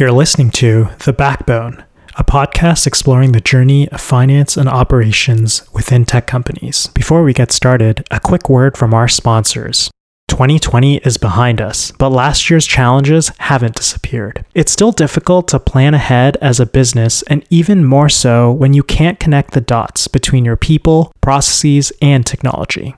You're 0.00 0.12
listening 0.12 0.48
to 0.52 0.88
The 1.04 1.12
Backbone, 1.12 1.84
a 2.16 2.24
podcast 2.24 2.86
exploring 2.86 3.32
the 3.32 3.40
journey 3.42 3.86
of 3.90 4.00
finance 4.00 4.56
and 4.56 4.66
operations 4.66 5.70
within 5.74 6.06
tech 6.06 6.26
companies. 6.26 6.86
Before 6.94 7.22
we 7.22 7.34
get 7.34 7.52
started, 7.52 8.06
a 8.10 8.18
quick 8.18 8.48
word 8.48 8.78
from 8.78 8.94
our 8.94 9.08
sponsors. 9.08 9.90
2020 10.28 11.02
is 11.04 11.18
behind 11.18 11.60
us, 11.60 11.90
but 11.90 12.08
last 12.08 12.48
year's 12.48 12.66
challenges 12.66 13.30
haven't 13.40 13.74
disappeared. 13.74 14.42
It's 14.54 14.72
still 14.72 14.90
difficult 14.90 15.48
to 15.48 15.60
plan 15.60 15.92
ahead 15.92 16.38
as 16.40 16.60
a 16.60 16.64
business, 16.64 17.20
and 17.24 17.44
even 17.50 17.84
more 17.84 18.08
so 18.08 18.50
when 18.50 18.72
you 18.72 18.82
can't 18.82 19.20
connect 19.20 19.52
the 19.52 19.60
dots 19.60 20.08
between 20.08 20.46
your 20.46 20.56
people, 20.56 21.12
processes, 21.20 21.92
and 22.00 22.24
technology. 22.24 22.96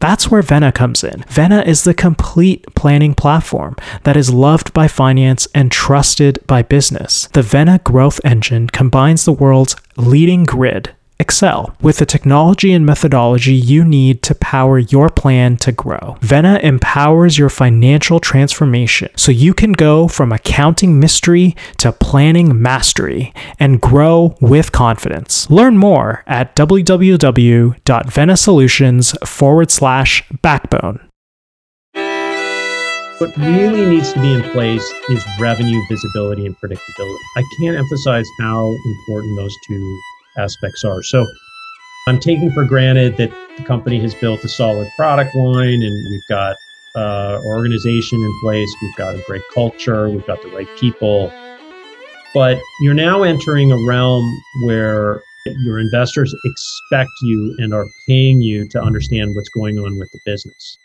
That's 0.00 0.30
where 0.30 0.42
Vena 0.42 0.72
comes 0.72 1.02
in. 1.02 1.24
Vena 1.28 1.62
is 1.62 1.84
the 1.84 1.94
complete 1.94 2.64
planning 2.74 3.14
platform 3.14 3.76
that 4.04 4.16
is 4.16 4.32
loved 4.32 4.72
by 4.72 4.88
finance 4.88 5.48
and 5.54 5.72
trusted 5.72 6.38
by 6.46 6.62
business. 6.62 7.28
The 7.32 7.42
Vena 7.42 7.80
growth 7.82 8.20
engine 8.24 8.68
combines 8.68 9.24
the 9.24 9.32
world's 9.32 9.76
leading 9.96 10.44
grid 10.44 10.94
Excel 11.20 11.74
with 11.80 11.98
the 11.98 12.06
technology 12.06 12.72
and 12.72 12.86
methodology 12.86 13.52
you 13.52 13.84
need 13.84 14.22
to 14.22 14.36
power 14.36 14.78
your 14.78 15.10
plan 15.10 15.56
to 15.56 15.72
grow. 15.72 16.16
Vena 16.20 16.60
empowers 16.62 17.36
your 17.36 17.48
financial 17.48 18.20
transformation 18.20 19.08
so 19.16 19.32
you 19.32 19.52
can 19.52 19.72
go 19.72 20.06
from 20.06 20.30
accounting 20.30 21.00
mystery 21.00 21.56
to 21.78 21.90
planning 21.90 22.62
mastery 22.62 23.34
and 23.58 23.80
grow 23.80 24.36
with 24.40 24.70
confidence. 24.70 25.50
Learn 25.50 25.76
more 25.76 26.22
at 26.28 26.54
www.venasolutions 26.54 29.26
forward 29.26 29.72
slash 29.72 30.22
backbone. 30.40 31.00
What 33.18 33.36
really 33.36 33.84
needs 33.84 34.12
to 34.12 34.20
be 34.20 34.32
in 34.32 34.42
place 34.52 34.88
is 35.08 35.24
revenue 35.40 35.82
visibility 35.88 36.46
and 36.46 36.56
predictability. 36.58 37.18
I 37.36 37.42
can't 37.58 37.76
emphasize 37.76 38.26
how 38.38 38.72
important 38.84 39.36
those 39.36 39.56
two 39.66 40.00
aspects 40.38 40.84
are. 40.84 41.02
So 41.02 41.26
I'm 42.06 42.18
taking 42.18 42.50
for 42.52 42.64
granted 42.64 43.16
that 43.18 43.30
the 43.56 43.64
company 43.64 44.00
has 44.00 44.14
built 44.14 44.42
a 44.44 44.48
solid 44.48 44.88
product 44.96 45.34
line 45.34 45.82
and 45.82 46.10
we've 46.10 46.26
got 46.28 46.56
uh, 46.94 47.40
organization 47.44 48.18
in 48.20 48.40
place, 48.42 48.74
we've 48.80 48.96
got 48.96 49.14
a 49.14 49.22
great 49.26 49.42
culture, 49.52 50.08
we've 50.08 50.26
got 50.26 50.40
the 50.42 50.48
right 50.48 50.68
people. 50.78 51.30
But 52.34 52.58
you're 52.80 52.94
now 52.94 53.22
entering 53.22 53.72
a 53.72 53.76
realm 53.86 54.24
where 54.64 55.22
your 55.46 55.78
investors 55.78 56.34
expect 56.44 57.10
you 57.22 57.54
and 57.58 57.72
are 57.72 57.86
paying 58.06 58.40
you 58.40 58.68
to 58.68 58.82
understand 58.82 59.34
what's 59.34 59.48
going 59.48 59.78
on 59.78 59.98
with 59.98 60.10
the 60.12 60.20
business. 60.24 60.78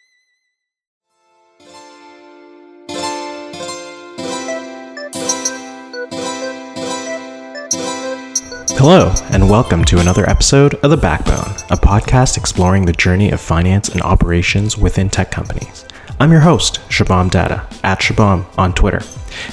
Hello, 8.86 9.14
and 9.30 9.50
welcome 9.50 9.86
to 9.86 10.00
another 10.00 10.30
episode 10.30 10.74
of 10.74 10.92
The 10.92 10.98
Backbone, 10.98 11.56
a 11.70 11.78
podcast 11.78 12.36
exploring 12.36 12.84
the 12.84 12.92
journey 12.92 13.32
of 13.32 13.40
finance 13.40 13.88
and 13.88 14.02
operations 14.02 14.78
within 14.78 15.10
tech 15.10 15.32
companies. 15.32 15.86
I'm 16.20 16.34
your 16.34 16.42
host, 16.42 16.82
Shubham 16.90 17.32
Datta, 17.32 17.66
at 17.82 18.02
Shabam 18.02 18.46
on 18.58 18.74
Twitter. 18.74 18.98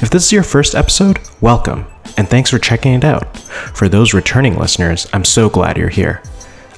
If 0.03 0.11
this 0.11 0.25
is 0.25 0.33
your 0.33 0.43
first 0.43 0.75
episode, 0.75 1.21
welcome, 1.41 1.87
and 2.17 2.29
thanks 2.29 2.51
for 2.51 2.59
checking 2.59 2.93
it 2.95 3.05
out. 3.05 3.39
For 3.39 3.89
those 3.89 4.15
returning 4.15 4.59
listeners, 4.59 5.09
I'm 5.13 5.25
so 5.25 5.49
glad 5.49 5.77
you're 5.79 5.91
here. 5.91 6.25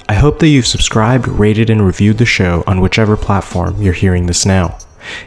I 0.07 0.13
hope 0.13 0.37
that 0.37 0.49
you've 0.49 0.67
subscribed, 0.67 1.27
rated, 1.27 1.71
and 1.71 1.83
reviewed 1.83 2.19
the 2.19 2.25
show 2.27 2.63
on 2.67 2.81
whichever 2.81 3.17
platform 3.17 3.81
you're 3.81 3.93
hearing 3.93 4.27
this 4.27 4.45
now. 4.45 4.77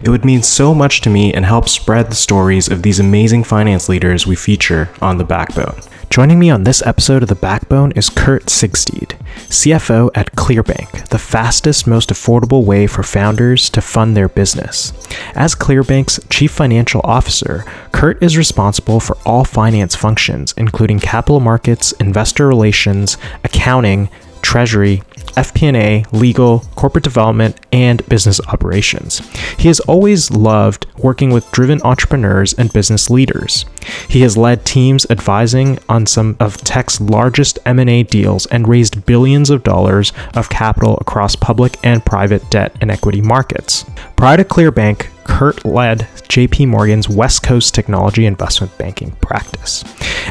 It 0.03 0.09
would 0.09 0.25
mean 0.25 0.43
so 0.43 0.75
much 0.75 1.01
to 1.03 1.11
me 1.11 1.33
and 1.33 1.45
help 1.45 1.69
spread 1.69 2.11
the 2.11 2.15
stories 2.15 2.69
of 2.69 2.83
these 2.83 3.01
amazing 3.01 3.45
finance 3.45 3.89
leaders 3.89 4.27
we 4.27 4.37
feature 4.37 4.91
on 5.01 5.19
The 5.19 5.25
Backbone. 5.25 5.81
Joining 6.09 6.39
me 6.39 6.51
on 6.51 6.63
this 6.63 6.87
episode 6.87 7.23
of 7.23 7.29
The 7.29 7.35
Backbone 7.35 7.93
is 7.93 8.09
Curt 8.09 8.47
Sigfstead, 8.47 9.19
CFO 9.49 10.11
at 10.15 10.35
Clearbanc, 10.35 11.09
the 11.09 11.19
fastest, 11.19 11.87
most 11.87 12.09
affordable 12.11 12.65
way 12.65 12.87
for 12.87 13.03
founders 13.03 13.69
to 13.71 13.83
fund 13.83 14.17
their 14.17 14.29
business. 14.29 14.93
As 15.35 15.55
Clearbanc's 15.55 16.21
Chief 16.31 16.51
Financial 16.51 17.01
Officer, 17.05 17.65
Curt 17.93 18.23
is 18.23 18.39
responsible 18.39 19.01
for 19.01 19.19
all 19.27 19.45
finance 19.45 19.95
functions, 19.95 20.55
including 20.57 21.01
capital 21.01 21.41
markets, 21.41 21.93
investor 21.93 22.47
relations, 22.47 23.19
accounting, 23.45 24.09
treasury, 24.41 25.03
FP&A, 25.37 26.05
legal, 26.13 26.61
corporate 26.75 27.05
development, 27.05 27.61
and 27.73 28.07
business 28.09 28.41
operations. 28.49 29.21
He 29.59 29.69
has 29.69 29.81
always 29.81 30.31
loved 30.31 30.87
working 30.99 31.31
with 31.31 31.51
driven 31.53 31.81
entrepreneurs 31.83 32.53
and 32.55 32.73
business 32.73 33.11
leaders. 33.11 33.65
He 34.09 34.23
has 34.23 34.37
led 34.37 34.65
teams 34.65 35.07
advising 35.11 35.79
on 35.89 36.07
some 36.07 36.37
of 36.41 36.57
tech's 36.59 37.01
largest 37.01 37.59
M&A 37.65 38.03
deals 38.03 38.47
and 38.47 38.67
raised 38.69 39.07
billions 39.07 39.51
of 39.51 39.63
dollars 39.63 40.13
of 40.35 40.51
capital 40.51 40.99
across 41.01 41.37
public 41.37 41.79
and 41.85 42.05
private 42.05 42.51
debt 42.51 42.77
and 42.81 42.91
equity 42.91 43.21
markets. 43.21 43.85
Prior 44.17 44.39
to 44.39 44.45
Clearbanc, 44.45 45.07
Curt 45.25 45.65
led 45.65 46.01
JP 46.29 46.69
Morgan's 46.69 47.09
West 47.09 47.43
Coast 47.43 47.75
technology 47.75 48.27
investment 48.27 48.77
banking 48.79 49.11
practice. 49.23 49.85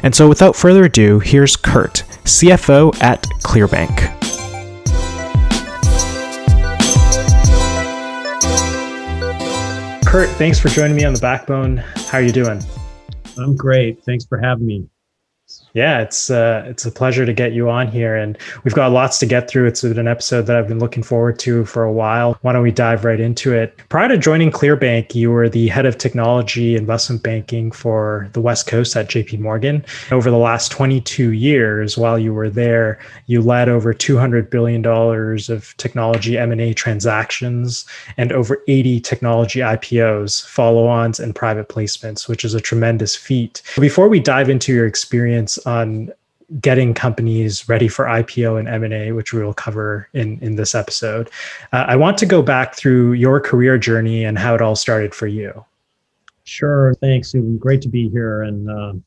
And 0.04 0.16
so 0.16 0.28
without 0.28 0.56
further 0.56 0.86
ado, 0.86 1.20
here's 1.20 1.56
Curt 1.56 2.04
CFO 2.24 3.02
at 3.02 3.24
Clearbanc. 3.44 4.15
Curt, 10.16 10.30
thanks 10.38 10.58
for 10.58 10.70
joining 10.70 10.96
me 10.96 11.04
on 11.04 11.12
the 11.12 11.20
backbone. 11.20 11.76
How 11.76 12.20
are 12.20 12.22
you 12.22 12.32
doing? 12.32 12.64
I'm 13.38 13.54
great. 13.54 14.02
Thanks 14.06 14.24
for 14.24 14.38
having 14.38 14.66
me. 14.66 14.88
Yeah, 15.76 16.00
it's 16.00 16.30
uh, 16.30 16.64
it's 16.66 16.86
a 16.86 16.92
pleasure 16.92 17.26
to 17.26 17.34
get 17.34 17.52
you 17.52 17.70
on 17.70 17.90
here, 17.90 18.16
and 18.16 18.38
we've 18.64 18.74
got 18.74 18.92
lots 18.94 19.20
to 19.20 19.26
get 19.26 19.50
through. 19.50 19.68
It's 19.68 19.84
an 19.84 20.08
episode 20.08 20.44
that 20.44 20.56
I've 20.56 20.70
been 20.70 20.80
looking 20.80 21.04
forward 21.04 21.38
to 21.40 21.66
for 21.66 21.84
a 21.84 21.92
while. 21.92 22.40
Why 22.42 22.54
don't 22.54 22.64
we 22.64 22.72
dive 22.72 23.04
right 23.04 23.20
into 23.20 23.54
it? 23.54 23.78
Prior 23.90 24.08
to 24.08 24.18
joining 24.18 24.52
Clearbanc, 24.52 25.14
you 25.14 25.30
were 25.30 25.50
the 25.50 25.68
head 25.68 25.86
of 25.86 25.98
technology 25.98 26.76
investment 26.76 27.22
banking 27.24 27.72
for 27.72 28.30
the 28.32 28.40
West 28.42 28.66
Coast 28.68 28.96
at 28.96 29.10
JP 29.10 29.40
Morgan. 29.40 29.86
Over 30.12 30.32
the 30.32 30.38
last 30.38 30.72
22 30.72 31.32
years, 31.32 31.98
while 31.98 32.18
you 32.18 32.34
were 32.34 32.50
there, 32.50 32.98
you 33.28 33.42
led 33.42 33.68
over 33.68 33.94
200 33.94 34.50
billion 34.50 34.82
dollars 34.82 35.50
of 35.50 35.76
technology 35.78 36.38
M&A 36.38 36.74
transactions 36.74 37.86
and 38.16 38.32
over 38.32 38.64
80 38.70 39.02
technology 39.02 39.60
IPOs, 39.60 40.48
follow-ons, 40.48 41.20
and 41.20 41.36
private 41.36 41.68
placements, 41.68 42.30
which 42.30 42.46
is 42.46 42.54
a 42.54 42.62
tremendous 42.62 43.16
feat. 43.16 43.62
Before 43.78 44.08
we 44.08 44.22
dive 44.22 44.50
into 44.50 44.74
your 44.74 44.88
experience 44.88 45.35
on 45.66 46.12
getting 46.62 46.94
companies 46.94 47.68
ready 47.68 47.88
for 47.88 48.06
IPO 48.06 48.60
and 48.60 48.68
M&A, 48.68 49.12
which 49.12 49.34
we 49.34 49.44
will 49.44 49.54
cover 49.54 50.08
in, 50.14 50.38
in 50.42 50.56
this 50.56 50.76
episode. 50.76 51.30
Uh, 51.74 51.86
I 51.88 51.96
want 51.96 52.18
to 52.20 52.26
go 52.26 52.42
back 52.42 52.76
through 52.76 53.14
your 53.14 53.40
career 53.40 53.78
journey 53.78 54.24
and 54.24 54.38
how 54.38 54.54
it 54.54 54.62
all 54.62 54.76
started 54.76 55.16
for 55.16 55.28
you. 55.28 55.66
Sure, 56.44 56.94
thanks. 57.02 57.34
Was 57.34 57.58
great 57.58 57.82
to 57.82 57.90
be 57.90 58.10
here 58.10 58.44
and 58.44 58.70
um, 58.70 59.04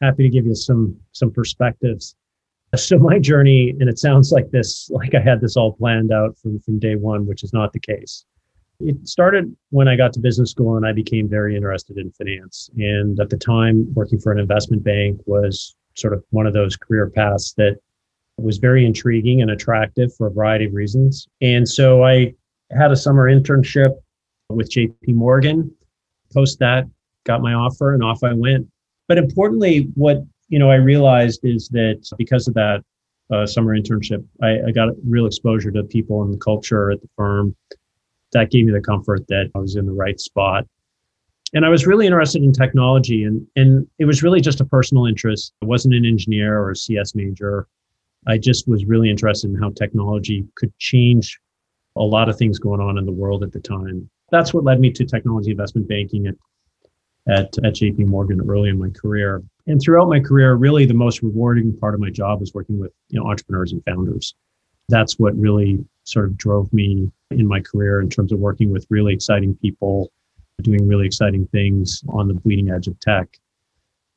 happy 0.00 0.22
to 0.22 0.30
give 0.30 0.46
you 0.46 0.54
some 0.54 0.98
some 1.12 1.30
perspectives. 1.30 2.16
So 2.74 2.98
my 2.98 3.18
journey, 3.18 3.70
and 3.80 3.88
it 3.88 3.98
sounds 3.98 4.32
like 4.32 4.50
this, 4.50 4.88
like 4.90 5.14
I 5.14 5.20
had 5.20 5.40
this 5.40 5.56
all 5.56 5.72
planned 5.72 6.12
out 6.12 6.38
from 6.38 6.58
from 6.60 6.78
day 6.78 6.96
one, 6.96 7.26
which 7.26 7.42
is 7.42 7.52
not 7.52 7.72
the 7.72 7.80
case. 7.80 8.24
It 8.80 9.06
started 9.06 9.54
when 9.70 9.88
I 9.88 9.96
got 9.96 10.12
to 10.14 10.20
business 10.20 10.50
school 10.50 10.76
and 10.76 10.86
I 10.86 10.92
became 10.92 11.28
very 11.28 11.56
interested 11.56 11.98
in 11.98 12.10
finance. 12.12 12.70
And 12.76 13.18
at 13.20 13.30
the 13.30 13.36
time, 13.36 13.92
working 13.94 14.18
for 14.18 14.32
an 14.32 14.38
investment 14.38 14.82
bank 14.82 15.20
was 15.26 15.76
sort 15.94 16.12
of 16.12 16.24
one 16.30 16.46
of 16.46 16.54
those 16.54 16.76
career 16.76 17.10
paths 17.10 17.52
that 17.54 17.78
was 18.38 18.58
very 18.58 18.86
intriguing 18.86 19.42
and 19.42 19.50
attractive 19.50 20.14
for 20.14 20.28
a 20.28 20.30
variety 20.30 20.64
of 20.64 20.74
reasons. 20.74 21.28
And 21.40 21.68
so 21.68 22.04
I 22.04 22.34
had 22.70 22.90
a 22.90 22.96
summer 22.96 23.30
internship 23.30 23.94
with 24.48 24.70
JP 24.70 25.14
Morgan. 25.14 25.70
Post 26.32 26.58
that, 26.60 26.84
got 27.24 27.42
my 27.42 27.54
offer, 27.54 27.94
and 27.94 28.02
off 28.02 28.22
I 28.22 28.32
went. 28.32 28.66
But 29.08 29.18
importantly, 29.18 29.88
what 29.94 30.18
you 30.48 30.58
know 30.58 30.70
I 30.70 30.76
realized 30.76 31.40
is 31.42 31.68
that 31.68 32.08
because 32.18 32.46
of 32.46 32.54
that 32.54 32.84
uh, 33.32 33.46
summer 33.46 33.76
internship, 33.76 34.24
I, 34.42 34.68
I 34.68 34.70
got 34.72 34.90
real 35.06 35.26
exposure 35.26 35.70
to 35.72 35.82
people 35.82 36.22
and 36.22 36.32
the 36.32 36.38
culture 36.38 36.90
at 36.90 37.00
the 37.00 37.08
firm. 37.16 37.56
That 38.32 38.50
gave 38.50 38.66
me 38.66 38.72
the 38.72 38.80
comfort 38.80 39.26
that 39.28 39.50
I 39.54 39.58
was 39.58 39.76
in 39.76 39.86
the 39.86 39.92
right 39.92 40.18
spot 40.20 40.66
and 41.52 41.64
I 41.64 41.68
was 41.68 41.86
really 41.86 42.06
interested 42.06 42.42
in 42.42 42.52
technology, 42.52 43.24
and 43.24 43.46
and 43.56 43.86
it 43.98 44.04
was 44.04 44.22
really 44.22 44.40
just 44.40 44.60
a 44.60 44.64
personal 44.64 45.06
interest. 45.06 45.52
I 45.62 45.66
wasn't 45.66 45.94
an 45.94 46.06
engineer 46.06 46.58
or 46.58 46.70
a 46.70 46.76
CS 46.76 47.14
major. 47.14 47.66
I 48.26 48.38
just 48.38 48.68
was 48.68 48.84
really 48.84 49.10
interested 49.10 49.50
in 49.50 49.56
how 49.56 49.70
technology 49.70 50.46
could 50.54 50.76
change 50.78 51.40
a 51.96 52.02
lot 52.02 52.28
of 52.28 52.36
things 52.36 52.58
going 52.58 52.80
on 52.80 52.98
in 52.98 53.06
the 53.06 53.12
world 53.12 53.42
at 53.42 53.52
the 53.52 53.60
time. 53.60 54.08
That's 54.30 54.54
what 54.54 54.64
led 54.64 54.78
me 54.78 54.92
to 54.92 55.04
technology 55.04 55.50
investment 55.50 55.88
banking 55.88 56.26
at 56.26 56.34
at, 57.28 57.58
at 57.64 57.74
JP 57.74 58.06
Morgan 58.06 58.40
early 58.48 58.70
in 58.70 58.78
my 58.78 58.90
career. 58.90 59.42
And 59.66 59.80
throughout 59.80 60.08
my 60.08 60.20
career, 60.20 60.54
really 60.54 60.86
the 60.86 60.94
most 60.94 61.22
rewarding 61.22 61.76
part 61.76 61.94
of 61.94 62.00
my 62.00 62.10
job 62.10 62.40
was 62.40 62.54
working 62.54 62.78
with 62.78 62.92
you 63.08 63.18
know 63.18 63.28
entrepreneurs 63.28 63.72
and 63.72 63.84
founders. 63.84 64.34
That's 64.88 65.18
what 65.18 65.36
really 65.36 65.84
sort 66.04 66.26
of 66.26 66.36
drove 66.36 66.72
me 66.72 67.10
in 67.30 67.46
my 67.46 67.60
career 67.60 68.00
in 68.00 68.08
terms 68.08 68.32
of 68.32 68.38
working 68.38 68.70
with 68.70 68.86
really 68.90 69.14
exciting 69.14 69.54
people 69.56 70.10
doing 70.60 70.86
really 70.86 71.06
exciting 71.06 71.46
things 71.48 72.02
on 72.08 72.28
the 72.28 72.34
bleeding 72.34 72.70
edge 72.70 72.86
of 72.86 72.98
tech. 73.00 73.38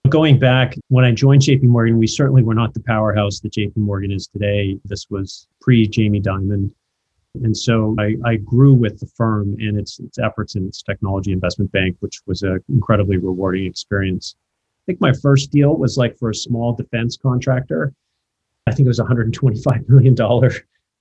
Going 0.10 0.38
back, 0.38 0.76
when 0.90 1.06
I 1.06 1.12
joined 1.12 1.42
JP 1.42 1.64
Morgan, 1.64 1.98
we 1.98 2.08
certainly 2.08 2.44
were 2.44 2.54
not 2.54 2.74
the 2.74 2.82
powerhouse 2.82 3.40
that 3.40 3.54
JP 3.54 3.78
Morgan 3.78 4.12
is 4.12 4.28
today. 4.28 4.78
This 4.84 5.10
was 5.10 5.48
pre 5.62 5.88
Jamie 5.88 6.22
Dimon. 6.22 6.72
And 7.42 7.56
so 7.58 7.96
I, 7.98 8.16
I, 8.26 8.36
grew 8.36 8.74
with 8.74 9.00
the 9.00 9.08
firm 9.08 9.56
and 9.60 9.80
its, 9.80 10.00
its 10.00 10.20
efforts 10.20 10.56
in 10.56 10.68
its 10.68 10.84
technology 10.84 11.32
investment 11.32 11.72
bank, 11.72 11.96
which 12.00 12.22
was 12.28 12.44
an 12.44 12.64
incredibly 12.70 13.18
rewarding 13.18 13.66
experience. 13.66 14.36
I 14.84 14.86
think 14.86 15.02
my 15.02 15.14
first 15.14 15.50
deal 15.50 15.76
was 15.76 15.98
like 15.98 16.16
for 16.20 16.30
a 16.30 16.36
small 16.36 16.74
defense 16.76 17.18
contractor. 17.18 17.92
I 18.68 18.72
think 18.72 18.86
it 18.86 18.90
was 18.90 19.00
$125 19.00 19.90
million 19.90 20.16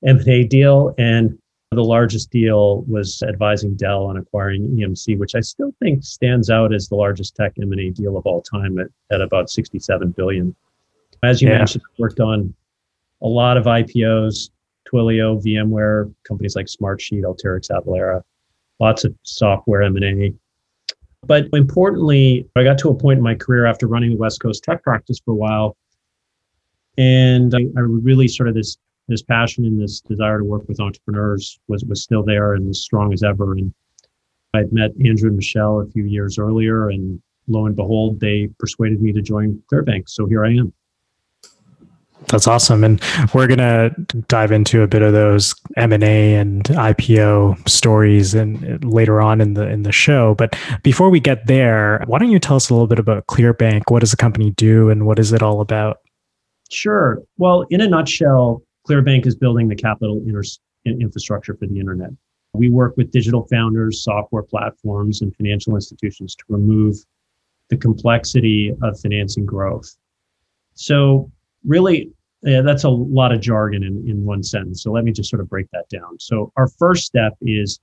M&A 0.05 0.45
deal. 0.45 0.95
And 0.97 1.39
the 1.75 1.85
largest 1.85 2.31
deal 2.31 2.83
was 2.83 3.23
advising 3.23 3.75
Dell 3.75 4.05
on 4.05 4.17
acquiring 4.17 4.69
EMC, 4.69 5.19
which 5.19 5.35
I 5.35 5.41
still 5.41 5.73
think 5.81 6.05
stands 6.05 6.51
out 6.51 6.75
as 6.75 6.89
the 6.89 6.97
largest 6.97 7.35
tech 7.37 7.55
M&A 7.61 7.91
deal 7.91 8.17
of 8.17 8.27
all 8.27 8.43
time 8.43 8.79
at, 8.79 8.89
at 9.11 9.21
about 9.21 9.51
67 9.51 10.11
billion. 10.11 10.55
As 11.23 11.41
you 11.41 11.49
yeah. 11.49 11.59
mentioned, 11.59 11.83
I 11.87 11.93
worked 11.99 12.21
on 12.21 12.55
a 13.23 13.27
lot 13.29 13.57
of 13.57 13.65
IPOs, 13.65 14.51
Twilio, 14.93 15.43
VMware, 15.43 16.13
companies 16.27 16.57
like 16.57 16.67
Smartsheet, 16.67 17.23
Alteryx, 17.23 17.71
Avalara, 17.71 18.23
lots 18.81 19.05
of 19.05 19.15
software 19.23 19.83
M&A. 19.83 20.35
But 21.25 21.47
importantly, 21.53 22.49
I 22.57 22.65
got 22.65 22.79
to 22.79 22.91
a 22.91 22.95
point 22.95 23.19
in 23.19 23.23
my 23.23 23.37
career 23.37 23.65
after 23.65 23.87
running 23.87 24.11
the 24.11 24.17
West 24.17 24.41
Coast 24.41 24.65
tech 24.65 24.83
practice 24.83 25.21
for 25.25 25.31
a 25.31 25.37
while, 25.37 25.77
and 26.99 27.55
I, 27.55 27.61
I 27.77 27.81
really 27.81 28.27
sort 28.27 28.49
of 28.49 28.55
this 28.55 28.77
this 29.09 29.23
passion 29.23 29.65
and 29.65 29.81
this 29.81 30.01
desire 30.01 30.39
to 30.39 30.45
work 30.45 30.67
with 30.69 30.81
entrepreneurs 30.81 31.59
was 31.69 31.85
was 31.85 32.03
still 32.03 32.23
there 32.23 32.55
and 32.55 32.69
as 32.69 32.81
strong 32.81 33.13
as 33.13 33.23
ever. 33.23 33.53
And 33.53 33.73
I'd 34.55 34.73
met 34.73 34.91
Andrew 35.05 35.29
and 35.29 35.37
Michele 35.37 35.81
a 35.81 35.87
few 35.87 36.05
years 36.05 36.39
earlier, 36.39 36.91
and 36.91 37.21
lo 37.49 37.67
and 37.67 37.77
behold, 37.77 38.21
they 38.21 38.49
persuaded 38.59 39.01
me 39.01 39.13
to 39.13 39.23
join 39.23 39.63
Clearbanc. 39.73 40.09
So 40.09 40.27
here 40.27 40.45
I 40.45 40.53
am. 40.53 40.73
That's 42.29 42.47
awesome, 42.47 42.85
and 42.85 43.03
we're 43.35 43.49
gonna 43.49 43.91
dive 44.29 44.53
into 44.53 44.83
a 44.83 44.87
bit 44.87 45.03
of 45.03 45.13
those 45.13 45.55
M 45.77 45.93
and 45.93 46.05
A 46.05 46.35
and 46.35 46.65
IPO 46.65 47.69
stories 47.69 48.35
and 48.35 48.85
later 48.85 49.21
on 49.21 49.41
in 49.41 49.55
the 49.55 49.69
in 49.69 49.83
the 49.83 49.93
show. 49.93 50.35
But 50.37 50.57
before 50.83 51.11
we 51.11 51.19
get 51.19 51.47
there, 51.47 52.03
why 52.07 52.19
don't 52.19 52.31
you 52.31 52.39
tell 52.39 52.57
us 52.57 52.71
a 52.71 52.75
little 52.75 52.87
bit 52.87 52.99
about 52.99 53.27
Clearbanc? 53.27 53.91
What 53.91 54.01
does 54.01 54.13
the 54.13 54.17
company 54.17 54.51
do, 54.51 54.89
and 54.89 55.05
what 55.05 55.19
is 55.19 55.33
it 55.33 55.43
all 55.43 55.61
about? 55.61 55.99
Sure. 56.71 57.21
Well, 57.39 57.67
in 57.71 57.81
a 57.81 57.89
nutshell, 57.89 58.63
Clearbanc 58.89 59.27
is 59.27 59.37
building 59.37 59.69
the 59.69 59.77
capital 59.77 60.23
inter- 60.27 60.43
infrastructure 60.85 61.55
for 61.55 61.67
the 61.67 61.79
internet. 61.79 62.11
We 62.55 62.69
work 62.69 62.97
with 62.97 63.11
digital 63.11 63.47
founders, 63.49 64.03
software 64.03 64.43
platforms, 64.43 65.23
and 65.23 65.35
financial 65.37 65.75
institutions 65.75 66.35
to 66.37 66.45
remove 66.49 66.97
the 67.71 67.77
complexity 67.77 68.75
of 68.83 69.01
financing 69.01 69.47
growth. 69.47 69.97
So, 70.75 71.31
really, 71.65 72.13
yeah, 72.43 72.61
that's 72.61 72.85
a 72.85 72.91
lot 72.91 73.33
of 73.33 73.41
jargon 73.41 73.85
in, 73.85 74.05
in 74.09 74.25
one 74.25 74.43
sentence. 74.43 74.83
So, 74.83 74.93
let 74.93 75.05
me 75.05 75.13
just 75.13 75.31
sort 75.31 75.41
of 75.41 75.49
break 75.49 75.67
that 75.73 75.89
down. 75.89 76.19
So, 76.19 76.53
our 76.57 76.69
first 76.69 77.07
step 77.07 77.33
is 77.41 77.81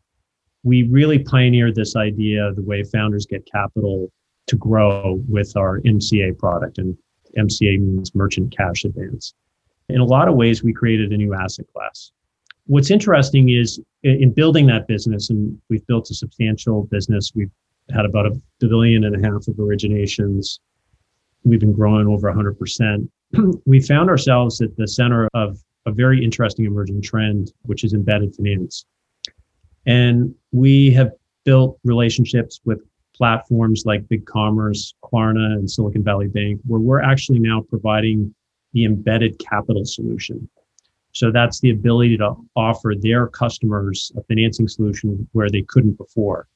we 0.64 0.84
really 0.84 1.20
pioneered 1.20 1.76
this 1.76 1.96
idea 1.96 2.46
of 2.46 2.56
the 2.56 2.62
way 2.62 2.84
founders 2.84 3.26
get 3.26 3.50
capital 3.52 4.12
to 4.48 4.56
grow 4.58 5.24
with 5.28 5.56
our 5.56 5.80
MCA 5.82 6.38
product. 6.38 6.78
And 6.78 6.98
MCA 7.38 7.80
means 7.80 8.14
merchant 8.14 8.56
cash 8.56 8.84
advance 8.84 9.34
in 9.90 10.00
a 10.00 10.06
lot 10.06 10.28
of 10.28 10.36
ways, 10.36 10.64
we 10.64 10.74
created 10.74 11.12
a 11.12 11.18
new 11.18 11.34
asset 11.34 11.66
class. 11.74 12.12
What's 12.68 12.92
interesting 12.92 13.50
is 13.50 13.80
in 14.04 14.32
building 14.32 14.68
that 14.68 14.88
business, 14.88 15.30
and 15.30 15.60
we've 15.70 15.86
built 15.88 16.10
a 16.12 16.14
substantial 16.14 16.84
business. 16.84 17.32
We've 17.34 17.52
had 17.92 18.06
about 18.06 18.28
a 18.28 18.40
billion 18.60 19.04
and 19.04 19.16
a 19.16 19.28
half 19.28 19.48
of 19.48 19.56
originations. 19.56 20.60
We've 21.44 21.60
been 21.60 21.74
growing 21.74 22.08
over 22.08 22.32
100%. 22.32 23.10
we 23.66 23.82
found 23.82 24.10
ourselves 24.10 24.62
at 24.62 24.76
the 24.78 24.88
center 24.88 25.28
of 25.34 25.58
a 25.86 25.92
very 25.92 26.24
interesting 26.24 26.66
emerging 26.66 27.02
trend, 27.02 27.52
which 27.64 27.84
is 27.84 27.94
embedded 27.94 28.36
finance. 28.36 28.86
And 29.88 30.36
we 30.52 30.92
have 30.92 31.12
built 31.46 31.80
relationships 31.84 32.62
with 32.66 32.80
platforms 33.16 33.84
like 33.86 34.04
BigCommerce, 34.08 34.94
Klarna, 35.04 35.54
and 35.54 35.70
Silicon 35.70 36.04
Valley 36.04 36.28
Bank, 36.28 36.62
where 36.68 36.80
we're 36.80 37.02
actually 37.02 37.40
now 37.40 37.62
providing 37.62 38.34
the 38.74 38.86
embedded 38.86 39.40
capital 39.40 39.86
solution. 39.86 40.48
So 41.12 41.32
that's 41.32 41.60
the 41.60 41.72
ability 41.72 42.18
to 42.18 42.36
offer 42.56 42.94
their 42.98 43.28
customers 43.28 44.12
a 44.16 44.24
financing 44.24 44.68
solution 44.68 45.28
where 45.32 45.50
they 45.50 45.64
couldn't 45.64 45.98
before. 45.98 46.48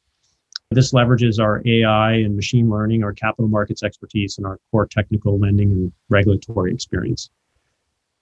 This 0.72 0.92
leverages 0.92 1.40
our 1.40 1.62
AI 1.66 2.14
and 2.14 2.36
machine 2.36 2.70
learning, 2.70 3.04
our 3.04 3.14
capital 3.14 3.48
markets 3.48 3.84
expertise, 3.84 4.38
and 4.38 4.48
our 4.48 4.60
core 4.72 4.88
technical 4.88 5.38
lending 5.38 5.72
and 5.72 5.92
regulatory 6.10 6.74
experience. 6.74 7.30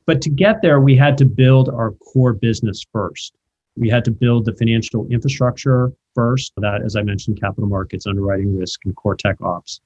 But 0.05 0.21
to 0.23 0.29
get 0.29 0.61
there, 0.61 0.79
we 0.81 0.95
had 0.95 1.17
to 1.19 1.25
build 1.25 1.69
our 1.69 1.91
core 1.91 2.33
business 2.33 2.85
first. 2.91 3.35
We 3.77 3.89
had 3.89 4.03
to 4.05 4.11
build 4.11 4.45
the 4.45 4.53
financial 4.53 5.07
infrastructure 5.07 5.93
first, 6.13 6.51
that, 6.57 6.81
as 6.83 6.95
I 6.95 7.03
mentioned, 7.03 7.39
capital 7.39 7.69
markets, 7.69 8.05
underwriting 8.05 8.57
risk, 8.57 8.81
and 8.85 8.95
core 8.95 9.15
tech 9.15 9.37
ops. 9.41 9.79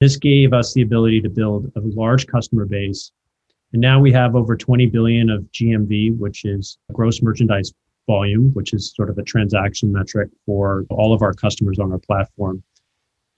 This 0.00 0.16
gave 0.16 0.52
us 0.52 0.72
the 0.72 0.82
ability 0.82 1.20
to 1.20 1.28
build 1.28 1.70
a 1.76 1.80
large 1.80 2.26
customer 2.26 2.64
base 2.64 3.12
and 3.72 3.80
now 3.80 4.00
we 4.00 4.12
have 4.12 4.34
over 4.34 4.56
20 4.56 4.86
billion 4.86 5.30
of 5.30 5.42
GMV, 5.52 6.18
which 6.18 6.44
is 6.44 6.78
gross 6.92 7.22
merchandise 7.22 7.72
volume, 8.06 8.50
which 8.54 8.72
is 8.72 8.92
sort 8.94 9.10
of 9.10 9.18
a 9.18 9.22
transaction 9.22 9.92
metric 9.92 10.28
for 10.44 10.84
all 10.90 11.12
of 11.12 11.22
our 11.22 11.32
customers 11.32 11.78
on 11.78 11.92
our 11.92 11.98
platform. 11.98 12.62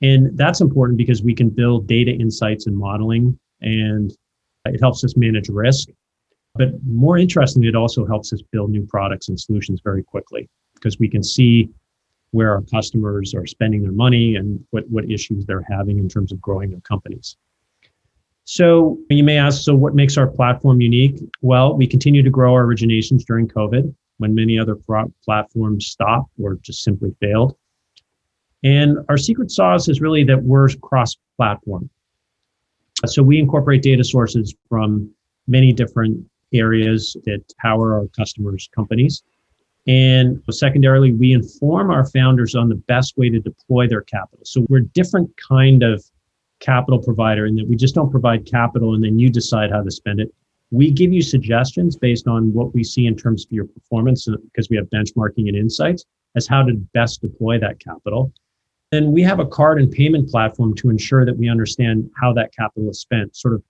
And 0.01 0.37
that's 0.37 0.61
important 0.61 0.97
because 0.99 1.23
we 1.23 1.35
can 1.35 1.51
build 1.51 1.87
data 1.87 2.11
insights 2.11 2.67
and 2.67 2.77
modeling, 2.77 3.39
and 3.61 4.13
it 4.65 4.81
helps 4.81 5.05
us 5.05 5.17
manage 5.17 5.49
risk. 5.49 5.89
But 6.55 6.71
more 6.85 7.19
interestingly, 7.19 7.69
it 7.69 7.77
also 7.77 8.07
helps 8.07 8.33
us 8.33 8.43
build 8.51 8.71
new 8.71 8.87
products 8.87 9.29
and 9.29 9.39
solutions 9.39 9.81
very 9.83 10.03
quickly 10.03 10.49
because 10.75 10.99
we 10.99 11.09
can 11.09 11.23
see 11.23 11.71
where 12.33 12.51
our 12.51 12.63
customers 12.63 13.35
are 13.35 13.47
spending 13.47 13.83
their 13.83 13.93
money 13.93 14.37
and 14.37 14.65
what, 14.71 14.89
what 14.89 15.09
issues 15.11 15.45
they're 15.45 15.67
having 15.69 15.99
in 15.99 16.09
terms 16.09 16.33
of 16.33 16.41
growing 16.41 16.71
their 16.71 16.81
companies. 16.81 17.37
So 18.53 18.99
you 19.09 19.25
may 19.25 19.39
ask, 19.39 19.63
so 19.63 19.75
what 19.75 19.95
makes 19.95 20.19
our 20.19 20.27
platform 20.27 20.83
unique? 20.83 21.19
Well, 21.41 21.75
we 21.75 21.87
continue 21.87 22.23
to 22.23 22.29
grow 22.29 22.53
our 22.53 22.67
originations 22.67 23.25
during 23.25 23.49
COVID 23.49 23.95
when 24.19 24.35
many 24.35 24.59
other 24.59 24.77
platforms 25.25 25.87
stopped 25.87 26.33
or 26.39 26.57
just 26.57 26.83
simply 26.83 27.17
failed. 27.19 27.57
And 28.63 28.99
our 29.09 29.17
secret 29.17 29.51
sauce 29.51 29.89
is 29.89 30.03
really 30.03 30.23
that 30.25 30.43
we're 30.43 30.69
cross 30.83 31.17
platform. 31.39 31.89
So 33.07 33.23
we 33.23 33.39
incorporate 33.39 33.81
data 33.81 34.05
sources 34.05 34.55
from 34.69 35.11
many 35.47 35.73
different 35.73 36.23
areas 36.53 37.17
that 37.25 37.43
power 37.59 37.95
our 37.95 38.07
customers' 38.09 38.69
companies. 38.77 39.23
And 39.87 40.43
secondarily, 40.51 41.13
we 41.13 41.33
inform 41.33 41.91
our 41.91 42.07
founders 42.11 42.55
on 42.55 42.69
the 42.69 42.75
best 42.75 43.17
way 43.17 43.31
to 43.31 43.41
deploy 43.41 43.89
their 43.89 44.03
capital. 44.03 44.45
So 44.45 44.67
we're 44.69 44.81
a 44.81 44.89
different 44.89 45.31
kind 45.39 45.83
of 45.83 46.05
capital 46.63 46.99
provider 46.99 47.45
and 47.45 47.59
that 47.59 47.69
we 47.69 47.77
just 47.77 47.95
don't 47.95 48.11
provide 48.11 48.47
capital 48.47 48.95
and 48.95 49.05
then 49.05 49.19
you 49.19 49.29
decide 49.29 49.71
how 49.71 49.83
to 49.83 49.91
spend 49.91 50.21
it. 50.21 50.33
We 50.71 50.91
give 50.91 51.13
you 51.13 51.21
suggestions 51.21 51.97
based 51.97 52.27
on 52.27 52.53
what 52.55 52.75
we 52.75 52.83
see 52.83 53.07
in 53.07 53.17
terms 53.17 53.45
of 53.45 53.53
your 53.53 53.67
performance 53.67 54.27
uh, 54.27 54.37
because 54.45 54.71
we 54.71 54.77
have 54.77 54.87
benchmarking 54.87 55.49
and 55.49 55.57
insights 55.57 56.05
as 56.35 56.47
how 56.47 56.63
to 56.63 56.75
best 56.95 57.21
deploy 57.21 57.59
that 57.59 57.79
capital. 57.79 58.33
Then 58.91 59.13
we 59.13 59.23
have 59.23 59.41
a 59.41 59.47
card 59.47 59.81
and 59.81 59.91
payment 59.91 60.31
platform 60.31 60.75
to 60.77 60.89
ensure 60.89 61.27
that 61.27 61.37
we 61.37 61.51
understand 61.51 62.11
how 62.19 62.33
that 62.35 62.55
capital 62.57 62.89
is 62.89 63.01
spent. 63.01 63.37
Sort 63.37 63.55
of 63.55 63.63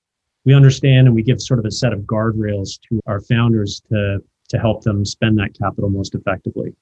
we 0.44 0.54
understand 0.54 1.06
and 1.06 1.14
we 1.14 1.22
give 1.22 1.40
sort 1.40 1.60
of 1.60 1.64
a 1.64 1.70
set 1.70 1.92
of 1.92 2.00
guardrails 2.00 2.80
to 2.88 3.00
our 3.06 3.20
founders 3.20 3.80
to 3.88 4.22
to 4.48 4.58
help 4.58 4.82
them 4.82 5.04
spend 5.04 5.38
that 5.38 5.56
capital 5.58 5.88
most 5.88 6.14
effectively. 6.14 6.74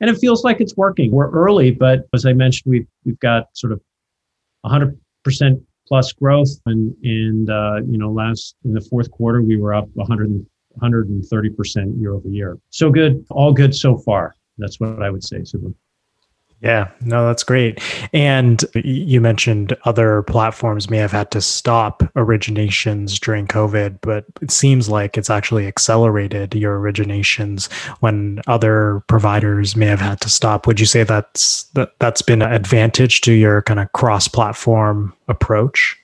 And 0.00 0.10
it 0.10 0.18
feels 0.18 0.42
like 0.42 0.60
it's 0.60 0.76
working. 0.76 1.12
We're 1.12 1.30
early, 1.30 1.70
but 1.70 2.08
as 2.12 2.26
I 2.26 2.32
mentioned, 2.32 2.70
we've 2.70 2.86
we've 3.04 3.20
got 3.20 3.48
sort 3.56 3.72
of 3.72 3.80
100 4.62 4.98
percent 5.24 5.60
plus 5.86 6.12
growth, 6.12 6.50
and 6.66 6.94
and 7.02 7.50
uh, 7.50 7.80
you 7.86 7.98
know 7.98 8.10
last 8.10 8.56
in 8.64 8.72
the 8.72 8.80
fourth 8.80 9.10
quarter 9.10 9.42
we 9.42 9.56
were 9.56 9.74
up 9.74 9.88
100 9.94 10.46
130 10.70 11.50
percent 11.50 11.96
year 11.96 12.14
over 12.14 12.28
year. 12.28 12.58
So 12.70 12.90
good, 12.90 13.24
all 13.30 13.52
good 13.52 13.74
so 13.74 13.96
far. 13.96 14.34
That's 14.58 14.78
what 14.78 15.02
I 15.02 15.10
would 15.10 15.24
say, 15.24 15.38
Subin. 15.38 15.74
Yeah, 16.64 16.90
no, 17.02 17.26
that's 17.26 17.44
great. 17.44 17.78
And 18.14 18.64
you 18.74 19.20
mentioned 19.20 19.76
other 19.84 20.22
platforms 20.22 20.88
may 20.88 20.96
have 20.96 21.12
had 21.12 21.30
to 21.32 21.42
stop 21.42 22.02
originations 22.16 23.20
during 23.20 23.46
COVID, 23.46 23.98
but 24.00 24.24
it 24.40 24.50
seems 24.50 24.88
like 24.88 25.18
it's 25.18 25.28
actually 25.28 25.66
accelerated 25.66 26.54
your 26.54 26.80
originations 26.80 27.70
when 28.00 28.40
other 28.46 29.02
providers 29.08 29.76
may 29.76 29.84
have 29.84 30.00
had 30.00 30.22
to 30.22 30.30
stop. 30.30 30.66
Would 30.66 30.80
you 30.80 30.86
say 30.86 31.04
that's 31.04 31.64
that, 31.74 31.90
that's 31.98 32.22
been 32.22 32.40
an 32.40 32.54
advantage 32.54 33.20
to 33.22 33.32
your 33.34 33.60
kind 33.60 33.78
of 33.78 33.92
cross-platform 33.92 35.12
approach? 35.28 35.98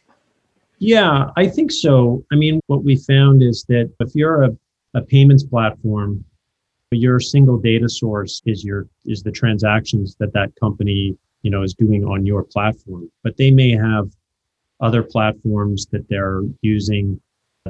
Yeah, 0.79 1.31
I 1.39 1.49
think 1.49 1.73
so. 1.73 2.23
I 2.33 2.37
mean, 2.37 2.61
what 2.67 2.85
we 2.85 2.97
found 2.97 3.43
is 3.43 3.65
that 3.69 3.91
if 3.99 4.15
you're 4.15 4.43
a, 4.43 4.51
a 4.93 5.01
payments 5.01 5.43
platform 5.43 6.23
your 6.93 7.21
single 7.21 7.59
data 7.59 7.89
source 7.89 8.43
is 8.47 8.65
your 8.65 8.87
is 9.05 9.23
the 9.23 9.31
transactions 9.31 10.17
that 10.19 10.33
that 10.33 10.51
company 10.59 11.17
you 11.43 11.51
know 11.51 11.63
is 11.63 11.75
doing 11.75 12.05
on 12.05 12.27
your 12.27 12.43
platform 12.43 13.11
but 13.23 13.37
they 13.37 13.51
may 13.51 13.71
have 13.71 14.11
other 14.81 15.03
platforms 15.03 15.87
that 15.93 16.09
they're 16.09 16.43
using. 16.63 17.21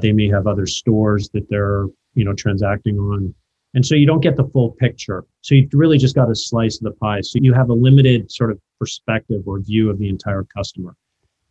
They 0.01 0.11
may 0.11 0.29
have 0.29 0.47
other 0.47 0.65
stores 0.65 1.29
that 1.33 1.47
they're, 1.49 1.85
you 2.15 2.25
know, 2.25 2.33
transacting 2.33 2.97
on. 2.97 3.33
And 3.73 3.85
so 3.85 3.95
you 3.95 4.05
don't 4.05 4.21
get 4.21 4.35
the 4.35 4.49
full 4.49 4.71
picture. 4.71 5.23
So 5.41 5.55
you've 5.55 5.69
really 5.73 5.97
just 5.97 6.15
got 6.15 6.29
a 6.29 6.35
slice 6.35 6.77
of 6.77 6.83
the 6.83 6.91
pie. 6.91 7.21
So 7.21 7.39
you 7.41 7.53
have 7.53 7.69
a 7.69 7.73
limited 7.73 8.31
sort 8.31 8.51
of 8.51 8.59
perspective 8.79 9.43
or 9.45 9.59
view 9.59 9.89
of 9.89 9.99
the 9.99 10.09
entire 10.09 10.43
customer. 10.43 10.95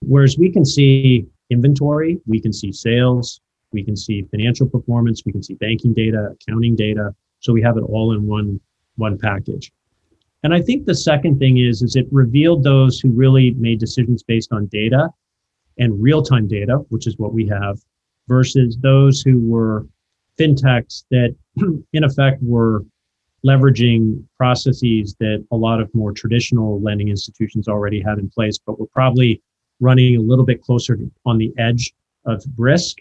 Whereas 0.00 0.36
we 0.38 0.50
can 0.50 0.64
see 0.64 1.26
inventory, 1.50 2.18
we 2.26 2.40
can 2.40 2.52
see 2.52 2.72
sales, 2.72 3.40
we 3.72 3.84
can 3.84 3.96
see 3.96 4.22
financial 4.30 4.68
performance, 4.68 5.22
we 5.24 5.32
can 5.32 5.42
see 5.42 5.54
banking 5.54 5.94
data, 5.94 6.30
accounting 6.32 6.76
data. 6.76 7.14
So 7.40 7.52
we 7.52 7.62
have 7.62 7.76
it 7.76 7.82
all 7.82 8.12
in 8.12 8.26
one 8.26 8.60
one 8.96 9.18
package. 9.18 9.72
And 10.42 10.54
I 10.54 10.60
think 10.60 10.86
the 10.86 10.94
second 10.94 11.38
thing 11.38 11.58
is 11.58 11.82
is 11.82 11.96
it 11.96 12.06
revealed 12.10 12.62
those 12.62 13.00
who 13.00 13.10
really 13.10 13.52
made 13.52 13.78
decisions 13.78 14.22
based 14.22 14.52
on 14.52 14.66
data 14.66 15.10
and 15.78 16.02
real-time 16.02 16.46
data, 16.46 16.76
which 16.88 17.06
is 17.06 17.16
what 17.18 17.32
we 17.32 17.46
have, 17.48 17.78
versus 18.28 18.76
those 18.80 19.22
who 19.22 19.38
were 19.40 19.86
fintechs 20.38 21.04
that 21.10 21.34
in 21.92 22.04
effect 22.04 22.42
were 22.42 22.84
leveraging 23.44 24.22
processes 24.36 25.16
that 25.18 25.44
a 25.50 25.56
lot 25.56 25.80
of 25.80 25.92
more 25.94 26.12
traditional 26.12 26.80
lending 26.80 27.08
institutions 27.08 27.68
already 27.68 28.00
had 28.00 28.18
in 28.18 28.28
place, 28.28 28.58
but 28.58 28.78
were 28.78 28.86
probably 28.86 29.40
running 29.80 30.16
a 30.16 30.20
little 30.20 30.44
bit 30.44 30.62
closer 30.62 30.94
to, 30.94 31.10
on 31.24 31.38
the 31.38 31.52
edge 31.56 31.92
of 32.26 32.44
risk 32.58 32.98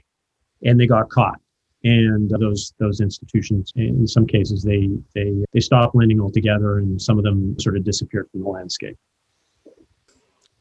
and 0.63 0.79
they 0.79 0.88
got 0.88 1.10
caught 1.10 1.39
and 1.83 2.29
those 2.29 2.74
those 2.79 3.00
institutions 3.00 3.71
in 3.75 4.05
some 4.05 4.25
cases 4.25 4.63
they 4.63 4.89
they 5.15 5.33
they 5.53 5.59
stopped 5.59 5.95
lending 5.95 6.19
altogether 6.19 6.79
and 6.79 7.01
some 7.01 7.17
of 7.17 7.24
them 7.24 7.57
sort 7.59 7.77
of 7.77 7.83
disappeared 7.83 8.27
from 8.31 8.43
the 8.43 8.50
landscape. 8.50 8.98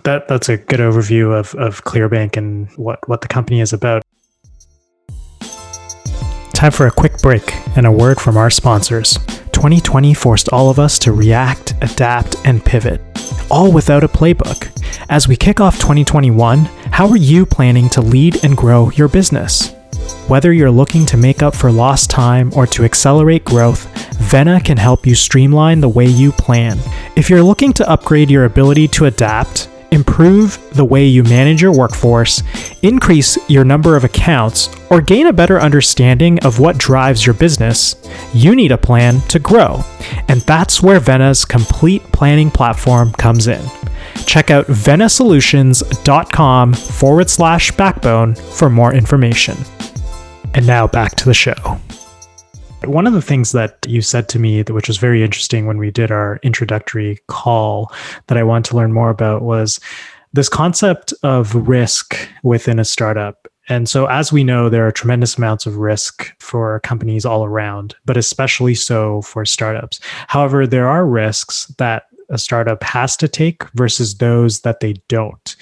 That 0.05 0.29
that's 0.29 0.49
a 0.49 0.57
good 0.57 0.81
overview 0.81 1.37
of 1.37 1.55
of 1.57 1.85
Clearbanc 1.85 2.37
and 2.37 2.71
what 2.73 3.07
what 3.09 3.21
the 3.21 3.29
company 3.29 3.61
is 3.61 3.73
about. 3.73 4.03
Time 6.53 6.73
for 6.73 6.87
a 6.87 6.91
quick 6.91 7.21
break 7.21 7.55
and 7.77 7.87
a 7.87 7.93
word 7.93 8.21
from 8.21 8.37
our 8.37 8.51
sponsors. 8.51 9.19
2020 9.53 10.15
forced 10.15 10.49
all 10.51 10.71
of 10.71 10.79
us 10.79 10.99
to 11.01 11.13
react 11.13 11.75
adapt 11.83 12.37
and 12.45 12.65
pivot 12.65 13.01
all 13.51 13.73
without 13.73 14.05
a 14.05 14.09
playbook. 14.09 14.71
As 15.09 15.27
we 15.27 15.37
kick 15.37 15.61
off 15.61 15.79
2021 15.79 16.65
how 16.93 17.09
are 17.09 17.17
you 17.17 17.45
planning 17.45 17.89
to 17.91 18.01
lead 18.01 18.45
and 18.45 18.57
grow 18.57 18.91
your 18.91 19.09
business 19.09 19.75
whether 20.29 20.53
you're 20.53 20.71
looking 20.71 21.07
to 21.07 21.17
make 21.17 21.43
up 21.43 21.55
for 21.55 21.73
lost 21.73 22.11
time 22.11 22.53
or 22.55 22.67
to 22.69 22.85
accelerate 22.85 23.45
growth, 23.45 23.87
Vena 24.17 24.61
can 24.61 24.77
help 24.77 25.07
you 25.07 25.15
streamline 25.15 25.81
the 25.81 25.89
way 25.89 26.07
you 26.07 26.33
plan. 26.33 26.79
If 27.17 27.31
you're 27.31 27.43
looking 27.43 27.73
to 27.75 27.89
upgrade 27.89 28.31
your 28.31 28.45
ability 28.45 28.89
to 28.89 29.07
adapt, 29.07 29.69
improve 29.91 30.59
the 30.75 30.85
way 30.85 31.07
you 31.07 31.23
manage 31.25 31.63
your 31.63 31.73
workforce, 31.73 32.43
increase 32.83 33.39
your 33.49 33.65
number 33.65 33.97
of 33.97 34.05
accounts, 34.05 34.69
or 34.91 35.01
gain 35.01 35.27
a 35.27 35.33
better 35.33 35.61
understanding 35.61 36.39
of 36.41 36.59
what 36.59 36.79
drives 36.79 37.25
your 37.25 37.35
business, 37.35 37.97
you 38.35 38.55
need 38.55 38.73
a 38.73 38.79
plan 38.79 39.21
to 39.23 39.39
grow. 39.39 39.83
And 40.29 40.41
that's 40.43 40.83
where 40.83 41.01
Vena's 41.01 41.45
complete 41.45 42.03
planning 42.13 42.51
platform 42.51 43.13
comes 43.13 43.47
in. 43.47 43.65
Check 44.27 44.51
out 44.51 44.67
venasolutions.com 44.67 46.75
forward 46.75 47.31
slash 47.31 47.73
backbone 47.73 48.35
for 48.35 48.69
more 48.69 48.93
information. 48.93 49.57
And 50.59 50.67
now 50.67 50.89
back 50.89 51.15
to 51.15 51.25
the 51.25 51.35
show. 51.35 51.55
One 52.83 53.07
of 53.07 53.13
the 53.13 53.23
things 53.23 53.53
that 53.53 53.77
you 53.87 54.03
said 54.03 54.29
to 54.31 54.41
me, 54.41 54.65
which 54.65 54.89
was 54.89 54.97
very 54.97 55.23
interesting 55.23 55.67
when 55.67 55.79
we 55.79 55.93
did 55.93 56.11
our 56.11 56.41
introductory 56.43 57.21
call, 57.29 57.93
that 58.27 58.37
I 58.37 58.43
want 58.43 58.67
to 58.67 58.77
learn 58.77 58.93
more 58.93 59.09
about 59.09 59.43
was 59.43 59.79
this 60.33 60.49
concept 60.49 61.15
of 61.23 61.55
risk 61.55 62.29
within 62.43 62.81
a 62.81 62.85
startup. 62.85 63.47
And 63.69 63.89
so, 63.89 64.07
as 64.07 64.33
we 64.33 64.43
know, 64.43 64.69
there 64.69 64.85
are 64.85 64.91
tremendous 64.91 65.39
amounts 65.39 65.65
of 65.65 65.77
risk 65.77 66.35
for 66.41 66.81
companies 66.81 67.25
all 67.25 67.45
around, 67.45 67.95
but 68.05 68.17
especially 68.17 68.75
so 68.75 69.23
for 69.23 69.45
startups. 69.45 70.01
However, 70.27 70.67
there 70.67 70.89
are 70.89 71.07
risks 71.07 71.67
that 71.79 72.07
a 72.31 72.37
startup 72.37 72.83
has 72.83 73.17
to 73.19 73.29
take 73.29 73.63
versus 73.75 74.17
those 74.17 74.63
that 74.63 74.81
they 74.81 74.95
don't 75.07 75.55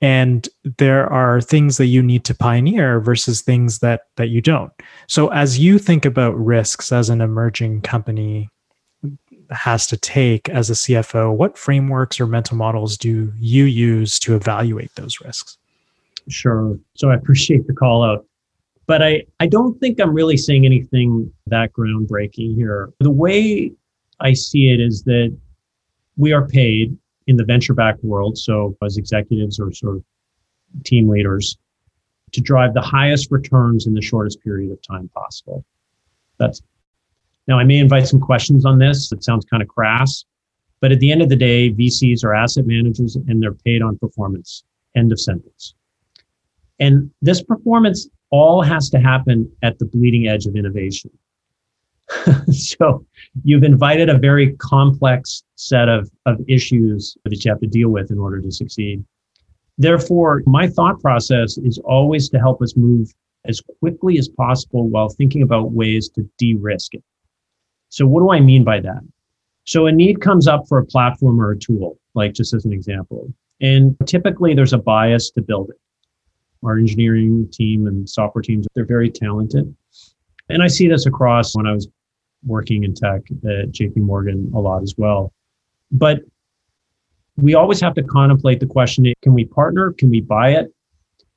and 0.00 0.48
there 0.78 1.10
are 1.10 1.40
things 1.40 1.76
that 1.76 1.86
you 1.86 2.02
need 2.02 2.24
to 2.24 2.34
pioneer 2.34 3.00
versus 3.00 3.40
things 3.40 3.78
that 3.78 4.02
that 4.16 4.28
you 4.28 4.40
don't. 4.40 4.72
So 5.08 5.28
as 5.28 5.58
you 5.58 5.78
think 5.78 6.04
about 6.04 6.36
risks 6.36 6.92
as 6.92 7.08
an 7.08 7.20
emerging 7.20 7.82
company 7.82 8.50
has 9.50 9.86
to 9.86 9.96
take 9.96 10.48
as 10.48 10.70
a 10.70 10.72
cfo 10.72 11.36
what 11.36 11.56
frameworks 11.56 12.18
or 12.18 12.26
mental 12.26 12.56
models 12.56 12.96
do 12.96 13.30
you 13.38 13.64
use 13.64 14.18
to 14.18 14.34
evaluate 14.34 14.94
those 14.96 15.20
risks? 15.20 15.58
Sure. 16.28 16.78
So 16.96 17.10
i 17.10 17.14
appreciate 17.14 17.66
the 17.66 17.74
call 17.74 18.02
out. 18.02 18.26
But 18.86 19.02
i 19.02 19.22
i 19.40 19.46
don't 19.46 19.78
think 19.80 20.00
i'm 20.00 20.12
really 20.12 20.36
saying 20.36 20.66
anything 20.66 21.32
that 21.46 21.72
groundbreaking 21.72 22.56
here. 22.56 22.90
The 23.00 23.10
way 23.10 23.72
i 24.20 24.32
see 24.32 24.70
it 24.70 24.80
is 24.80 25.04
that 25.04 25.34
we 26.16 26.32
are 26.32 26.46
paid 26.46 26.96
in 27.26 27.36
the 27.36 27.44
venture 27.44 27.74
back 27.74 27.96
world, 28.02 28.36
so 28.36 28.76
as 28.82 28.96
executives 28.96 29.58
or 29.58 29.72
sort 29.72 29.96
of 29.96 30.04
team 30.84 31.08
leaders, 31.08 31.56
to 32.32 32.40
drive 32.40 32.74
the 32.74 32.82
highest 32.82 33.30
returns 33.30 33.86
in 33.86 33.94
the 33.94 34.02
shortest 34.02 34.42
period 34.42 34.72
of 34.72 34.80
time 34.82 35.08
possible. 35.14 35.64
That's 36.38 36.62
now 37.46 37.58
I 37.58 37.64
may 37.64 37.78
invite 37.78 38.06
some 38.06 38.20
questions 38.20 38.64
on 38.64 38.78
this. 38.78 39.12
It 39.12 39.22
sounds 39.22 39.44
kind 39.44 39.62
of 39.62 39.68
crass, 39.68 40.24
but 40.80 40.92
at 40.92 41.00
the 41.00 41.12
end 41.12 41.22
of 41.22 41.28
the 41.28 41.36
day, 41.36 41.70
VCs 41.70 42.24
are 42.24 42.34
asset 42.34 42.66
managers 42.66 43.16
and 43.16 43.42
they're 43.42 43.54
paid 43.54 43.82
on 43.82 43.98
performance. 43.98 44.64
End 44.96 45.12
of 45.12 45.20
sentence. 45.20 45.74
And 46.80 47.10
this 47.22 47.42
performance 47.42 48.08
all 48.30 48.62
has 48.62 48.90
to 48.90 48.98
happen 48.98 49.50
at 49.62 49.78
the 49.78 49.84
bleeding 49.84 50.26
edge 50.26 50.46
of 50.46 50.56
innovation. 50.56 51.10
so 52.52 53.04
you've 53.44 53.64
invited 53.64 54.08
a 54.08 54.18
very 54.18 54.54
complex 54.56 55.42
set 55.56 55.88
of, 55.88 56.10
of 56.26 56.38
issues 56.48 57.16
that 57.24 57.44
you 57.44 57.50
have 57.50 57.60
to 57.60 57.66
deal 57.66 57.88
with 57.88 58.10
in 58.10 58.18
order 58.18 58.40
to 58.40 58.50
succeed. 58.50 59.04
Therefore, 59.78 60.42
my 60.46 60.68
thought 60.68 61.00
process 61.00 61.58
is 61.58 61.78
always 61.78 62.28
to 62.30 62.38
help 62.38 62.62
us 62.62 62.76
move 62.76 63.12
as 63.46 63.60
quickly 63.80 64.18
as 64.18 64.28
possible 64.28 64.88
while 64.88 65.08
thinking 65.08 65.42
about 65.42 65.72
ways 65.72 66.08
to 66.10 66.28
de 66.38 66.54
risk 66.54 66.94
it. 66.94 67.02
So, 67.88 68.06
what 68.06 68.20
do 68.20 68.30
I 68.30 68.40
mean 68.40 68.64
by 68.64 68.80
that? 68.80 69.00
So, 69.64 69.86
a 69.86 69.92
need 69.92 70.20
comes 70.20 70.46
up 70.46 70.64
for 70.68 70.78
a 70.78 70.86
platform 70.86 71.40
or 71.40 71.52
a 71.52 71.58
tool, 71.58 71.98
like 72.14 72.34
just 72.34 72.54
as 72.54 72.64
an 72.64 72.72
example. 72.72 73.32
And 73.60 73.96
typically, 74.06 74.54
there's 74.54 74.72
a 74.72 74.78
bias 74.78 75.30
to 75.32 75.42
build 75.42 75.70
it. 75.70 75.76
Our 76.64 76.78
engineering 76.78 77.48
team 77.52 77.86
and 77.86 78.08
software 78.08 78.42
teams, 78.42 78.66
they're 78.74 78.86
very 78.86 79.10
talented. 79.10 79.74
And 80.48 80.62
I 80.62 80.66
see 80.66 80.88
this 80.88 81.06
across 81.06 81.54
when 81.56 81.66
I 81.66 81.72
was 81.72 81.88
working 82.46 82.84
in 82.84 82.94
tech 82.94 83.22
at 83.30 83.70
JP 83.70 83.96
Morgan 83.96 84.50
a 84.54 84.60
lot 84.60 84.82
as 84.82 84.94
well. 84.96 85.32
But 85.90 86.20
we 87.36 87.54
always 87.54 87.80
have 87.80 87.94
to 87.94 88.02
contemplate 88.02 88.60
the 88.60 88.66
question 88.66 89.12
can 89.22 89.34
we 89.34 89.44
partner? 89.44 89.92
Can 89.92 90.10
we 90.10 90.20
buy 90.20 90.50
it? 90.50 90.72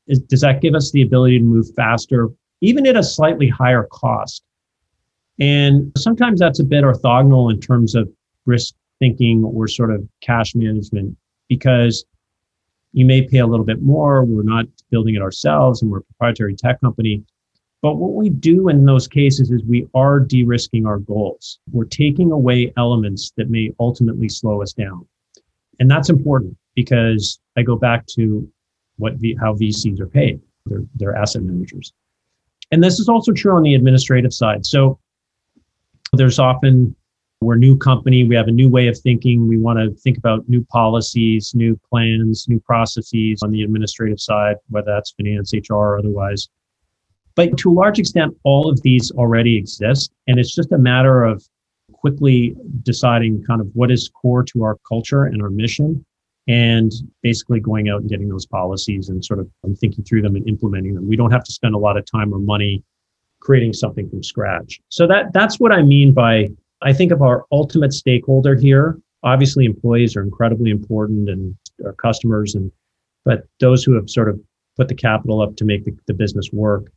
Is, 0.08 0.20
does 0.20 0.42
that 0.42 0.62
give 0.62 0.76
us 0.76 0.92
the 0.92 1.02
ability 1.02 1.40
to 1.40 1.44
move 1.44 1.68
faster, 1.76 2.30
even 2.62 2.86
at 2.88 2.96
a 2.96 3.04
slightly 3.04 3.48
higher 3.48 3.88
cost? 3.92 4.44
And 5.40 5.92
sometimes 5.98 6.40
that's 6.40 6.60
a 6.60 6.64
bit 6.64 6.84
orthogonal 6.84 7.52
in 7.52 7.60
terms 7.60 7.94
of 7.94 8.10
risk 8.46 8.74
thinking 9.00 9.44
or 9.44 9.68
sort 9.68 9.92
of 9.92 10.08
cash 10.22 10.56
management 10.56 11.16
because 11.48 12.06
you 12.94 13.06
may 13.06 13.22
pay 13.22 13.40
a 13.40 13.48
little 13.48 13.66
bit 13.66 13.82
more. 13.82 14.24
We're 14.24 14.44
not 14.44 14.66
building 14.90 15.16
it 15.16 15.22
ourselves 15.22 15.82
and 15.82 15.92
we're 15.92 16.00
a 16.00 16.04
proprietary 16.04 16.56
tech 16.56 16.82
company. 16.82 17.24
But 17.82 17.96
what 17.98 18.14
we 18.14 18.30
do 18.30 18.70
in 18.70 18.86
those 18.86 19.08
cases 19.08 19.52
is 19.52 19.64
we 19.64 19.88
are 19.94 20.20
de 20.20 20.44
risking 20.44 20.86
our 20.86 20.98
goals. 20.98 21.60
We're 21.72 21.86
taking 21.86 22.32
away 22.32 22.74
elements 22.76 23.32
that 23.38 23.50
may 23.50 23.72
ultimately 23.80 24.30
slow 24.30 24.62
us 24.62 24.74
down. 24.74 25.06
And 25.80 25.90
that's 25.90 26.10
important 26.10 26.58
because 26.76 27.40
I 27.56 27.62
go 27.62 27.76
back 27.76 28.08
to 28.08 28.50
what 28.98 29.14
how 29.40 29.54
VCs 29.54 30.00
are 30.00 30.08
paid. 30.08 30.42
They're, 30.66 30.84
they're 30.96 31.16
asset 31.16 31.44
managers. 31.44 31.94
And 32.72 32.84
this 32.84 33.00
is 33.00 33.08
also 33.08 33.32
true 33.32 33.56
on 33.56 33.64
the 33.64 33.76
administrative 33.76 34.34
side. 34.34 34.66
So 34.66 35.00
there's 36.14 36.40
often 36.40 36.96
we're 37.42 37.54
a 37.54 37.60
new 37.60 37.78
company, 37.78 38.24
we 38.24 38.36
have 38.36 38.48
a 38.48 38.52
new 38.52 38.68
way 38.68 38.88
of 38.88 38.98
thinking. 38.98 39.48
We 39.48 39.60
want 39.60 39.78
to 39.78 39.92
think 40.02 40.18
about 40.18 40.50
new 40.50 40.66
policies, 40.66 41.54
new 41.54 41.80
plans, 41.88 42.48
new 42.50 42.60
processes 42.60 43.44
on 43.44 43.52
the 43.52 43.62
administrative 43.62 44.20
side, 44.20 44.56
whether 44.70 44.92
that's 44.92 45.12
finance, 45.12 45.54
HR, 45.54 45.76
or 45.76 46.00
otherwise. 46.00 46.50
But 47.38 47.56
to 47.60 47.70
a 47.70 47.72
large 47.72 48.00
extent, 48.00 48.36
all 48.44 48.68
of 48.68 48.82
these 48.82 49.12
already 49.12 49.56
exist. 49.56 50.12
And 50.26 50.40
it's 50.40 50.54
just 50.54 50.72
a 50.72 50.78
matter 50.78 51.24
of 51.24 51.48
quickly 51.94 52.56
deciding 52.82 53.44
kind 53.44 53.62
of 53.62 53.68
what 53.74 53.92
is 53.92 54.10
core 54.10 54.44
to 54.44 54.64
our 54.64 54.78
culture 54.88 55.26
and 55.26 55.42
our 55.42 55.52
mission 55.52 56.04
and 56.48 56.92
basically 57.22 57.60
going 57.60 57.90
out 57.90 58.02
and 58.02 58.10
getting 58.10 58.28
those 58.28 58.48
policies 58.48 59.10
and 59.10 59.24
sort 59.24 59.40
of 59.40 59.50
thinking 59.78 60.04
through 60.04 60.24
them 60.24 60.36
and 60.36 60.48
implementing 60.48 60.96
them. 60.96 61.08
We 61.08 61.16
don't 61.16 61.32
have 61.32 61.44
to 61.44 61.52
spend 61.52 61.76
a 61.76 61.78
lot 61.78 61.96
of 61.96 62.06
time 62.10 62.34
or 62.34 62.40
money 62.40 62.84
creating 63.40 63.74
something 63.74 64.10
from 64.10 64.24
scratch. 64.24 64.80
So 64.90 65.06
that 65.08 65.32
that's 65.34 65.60
what 65.60 65.72
I 65.72 65.84
mean 65.84 66.14
by 66.14 66.48
I 66.82 66.92
think 66.92 67.12
of 67.12 67.22
our 67.22 67.46
ultimate 67.52 67.94
stakeholder 67.94 68.56
here. 68.56 69.00
Obviously 69.24 69.66
employees 69.66 70.16
are 70.16 70.22
incredibly 70.22 70.72
important 70.72 71.30
and 71.30 71.56
our 71.86 71.94
customers 71.94 72.56
and 72.56 72.72
but 73.26 73.44
those 73.60 73.84
who 73.84 73.94
have 73.94 74.10
sort 74.10 74.30
of 74.30 74.40
put 74.78 74.88
the 74.88 74.96
capital 74.96 75.42
up 75.42 75.56
to 75.58 75.66
make 75.66 75.86
the, 75.86 75.96
the 76.08 76.14
business 76.14 76.50
work. 76.52 76.92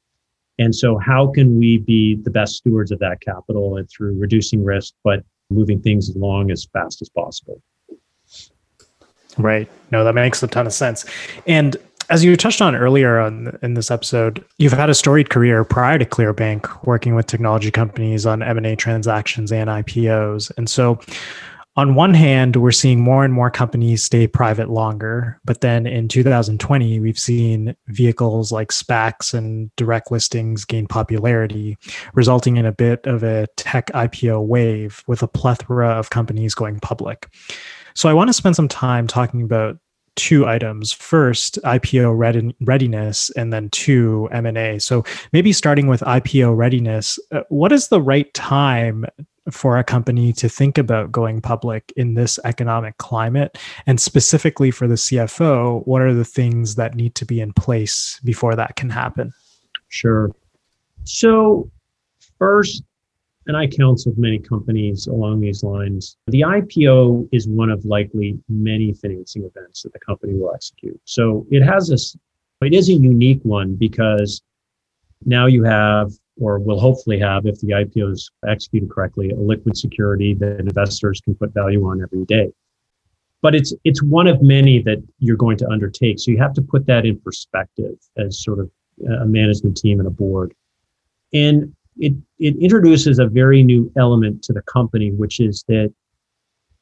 And 0.59 0.75
so, 0.75 0.99
how 0.99 1.28
can 1.28 1.59
we 1.59 1.78
be 1.78 2.16
the 2.16 2.30
best 2.30 2.57
stewards 2.57 2.90
of 2.90 2.99
that 2.99 3.21
capital 3.21 3.76
and 3.76 3.88
through 3.88 4.19
reducing 4.19 4.64
risk, 4.64 4.95
but 5.02 5.25
moving 5.49 5.80
things 5.80 6.14
along 6.14 6.50
as 6.50 6.66
fast 6.73 7.00
as 7.02 7.09
possible? 7.09 7.62
Right. 9.38 9.71
No, 9.90 10.04
that 10.04 10.14
makes 10.14 10.42
a 10.42 10.49
ton 10.49 10.66
of 10.66 10.73
sense. 10.73 11.04
And 11.47 11.76
as 12.11 12.25
you 12.25 12.37
touched 12.37 12.61
on 12.61 12.75
earlier 12.75 13.21
on 13.21 13.57
in 13.62 13.75
this 13.75 13.90
episode, 13.90 14.45
you've 14.59 14.73
had 14.73 14.90
a 14.90 14.95
storied 14.95 15.30
career 15.30 15.64
prior 15.64 15.99
to 15.99 16.04
Clearbanc, 16.04 16.85
working 16.85 17.14
with 17.14 17.26
technology 17.26 17.71
companies 17.71 18.26
on 18.26 18.42
M&A 18.42 18.75
transactions 18.75 19.52
and 19.52 19.71
IPOs. 19.71 20.50
And 20.57 20.69
so 20.69 20.99
on 21.81 21.95
one 21.95 22.13
hand, 22.13 22.57
we're 22.57 22.73
seeing 22.73 23.01
more 23.01 23.25
and 23.25 23.33
more 23.33 23.51
companies 23.51 24.05
stay 24.05 24.27
private 24.27 24.69
longer. 24.69 25.41
But 25.47 25.63
then 25.63 25.87
in 25.87 26.09
2020, 26.09 27.01
we've 27.01 27.19
seen 27.19 27.75
vehicles 27.89 28.53
like 28.53 28.69
SPACs 28.69 29.33
and 29.33 29.75
direct 29.77 30.11
listings 30.11 30.67
gain 30.67 30.87
popularity, 30.87 31.79
resulting 32.13 32.59
in 32.59 32.67
a 32.67 32.73
bit 32.73 33.07
of 33.07 33.23
a 33.23 33.47
tech 33.57 33.87
IPO 33.93 34.45
wave 34.45 35.03
with 35.07 35.23
a 35.23 35.27
plethora 35.27 35.89
of 35.89 36.11
companies 36.11 36.55
going 36.55 36.81
public. 36.81 37.33
So 37.95 38.11
I 38.11 38.13
want 38.13 38.29
to 38.29 38.35
spend 38.35 38.57
some 38.57 38.69
time 38.69 39.07
talking 39.07 39.41
about 39.41 39.79
two 40.17 40.45
items 40.47 40.93
first 40.93 41.59
ipo 41.63 42.53
readiness 42.61 43.31
and 43.37 43.53
then 43.53 43.71
two 43.71 44.29
m&a 44.33 44.79
so 44.79 45.05
maybe 45.33 45.53
starting 45.53 45.87
with 45.87 46.01
ipo 46.01 46.55
readiness 46.55 47.19
uh, 47.33 47.43
what 47.49 47.71
is 47.71 47.89
the 47.89 48.03
right 48.03 48.35
time 48.35 49.07
for 49.50 49.78
a 49.78 49.85
company 49.85 50.32
to 50.32 50.49
think 50.49 50.76
about 50.76 51.11
going 51.11 51.40
public 51.40 51.92
in 51.97 52.14
this 52.14 52.38
economic 52.44 52.97
climate 52.99 53.59
and 53.87 54.00
specifically 54.00 54.70
for 54.70 54.87
the 54.87 54.94
cfo 54.94 55.87
what 55.87 56.02
are 56.02 56.14
the 56.14 56.25
things 56.25 56.75
that 56.75 56.94
need 56.94 57.14
to 57.14 57.25
be 57.25 57.40
in 57.40 57.52
place 57.52 58.20
before 58.25 58.54
that 58.54 58.76
can 58.76 58.90
happen 58.90 59.32
sure 59.88 60.30
so 61.04 61.70
first 62.38 62.82
and 63.50 63.56
I 63.56 63.66
counseled 63.66 64.18
many 64.18 64.38
companies 64.38 65.09
along 65.09 65.40
these 65.40 65.64
lines. 65.64 66.16
The 66.28 66.42
IPO 66.42 67.28
is 67.32 67.49
one 67.49 67.70
of 67.70 67.85
likely 67.85 68.38
many 68.49 68.92
financing 68.92 69.44
events 69.44 69.82
that 69.82 69.92
the 69.92 69.99
company 69.99 70.35
will 70.35 70.54
execute. 70.54 71.00
So 71.04 71.47
it 71.50 71.62
has 71.62 71.88
this, 71.88 72.16
it 72.61 72.75
is 72.75 72.88
a 72.90 72.92
unique 72.92 73.40
one 73.42 73.75
because 73.75 74.42
now 75.25 75.47
you 75.47 75.64
have, 75.64 76.12
or 76.40 76.59
will 76.59 76.80
hopefully 76.80 77.18
have, 77.18 77.47
if 77.47 77.61
the 77.61 77.68
IPO 77.68 78.12
is 78.12 78.30
executed 78.49 78.90
correctly, 78.90 79.30
a 79.30 79.37
liquid 79.37 79.76
security 79.76 80.35
that 80.35 80.59
investors 80.59 81.20
can 81.20 81.35
put 81.35 81.52
value 81.52 81.85
on 81.87 82.02
every 82.02 82.25
day. 82.25 82.50
But 83.42 83.54
it's 83.54 83.73
it's 83.85 84.02
one 84.02 84.26
of 84.26 84.42
many 84.42 84.82
that 84.82 85.02
you're 85.18 85.37
going 85.37 85.56
to 85.59 85.68
undertake. 85.68 86.18
So 86.18 86.30
you 86.30 86.38
have 86.38 86.52
to 86.54 86.62
put 86.62 86.87
that 86.87 87.06
in 87.06 87.20
perspective 87.20 87.97
as 88.18 88.42
sort 88.42 88.59
of 88.59 88.70
a 89.20 89.26
management 89.26 89.76
team 89.76 89.99
and 89.99 90.06
a 90.06 90.11
board. 90.11 90.54
And 91.32 91.75
it, 91.99 92.14
it 92.38 92.56
introduces 92.56 93.18
a 93.18 93.26
very 93.26 93.62
new 93.62 93.90
element 93.97 94.42
to 94.44 94.52
the 94.52 94.62
company, 94.62 95.11
which 95.11 95.40
is 95.40 95.64
that 95.68 95.92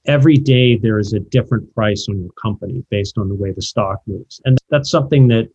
every 0.07 0.37
day 0.37 0.77
there 0.77 0.99
is 0.99 1.13
a 1.13 1.21
different 1.21 1.73
price 1.75 2.07
on 2.09 2.21
your 2.21 2.33
company 2.41 2.85
based 2.91 3.19
on 3.19 3.29
the 3.29 3.35
way 3.35 3.53
the 3.53 3.63
stock 3.63 4.01
moves. 4.07 4.41
And 4.45 4.59
that's 4.71 4.91
something 4.91 5.29
that 5.29 5.49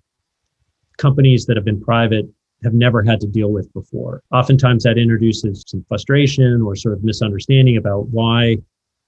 companies 0.97 1.45
that 1.45 1.57
have 1.57 1.65
been 1.65 1.81
private 1.81 2.25
have 2.63 2.73
never 2.73 3.03
had 3.03 3.19
to 3.21 3.27
deal 3.27 3.51
with 3.51 3.71
before. 3.73 4.21
Oftentimes 4.31 4.83
that 4.83 4.97
introduces 4.97 5.63
some 5.67 5.85
frustration 5.87 6.61
or 6.61 6.75
sort 6.75 6.93
of 6.93 7.03
misunderstanding 7.03 7.77
about 7.77 8.07
why 8.09 8.57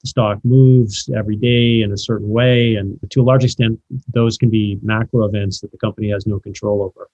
the 0.01 0.07
stock 0.07 0.39
moves 0.43 1.09
every 1.15 1.35
day 1.35 1.81
in 1.81 1.91
a 1.91 1.97
certain 1.97 2.29
way. 2.29 2.75
And 2.75 2.99
to 3.09 3.21
a 3.21 3.23
large 3.23 3.43
extent, 3.43 3.79
those 4.13 4.37
can 4.37 4.49
be 4.49 4.77
macro 4.81 5.25
events 5.25 5.61
that 5.61 5.71
the 5.71 5.77
company 5.77 6.09
has 6.11 6.27
no 6.27 6.39
control 6.39 6.83
over. 6.83 7.09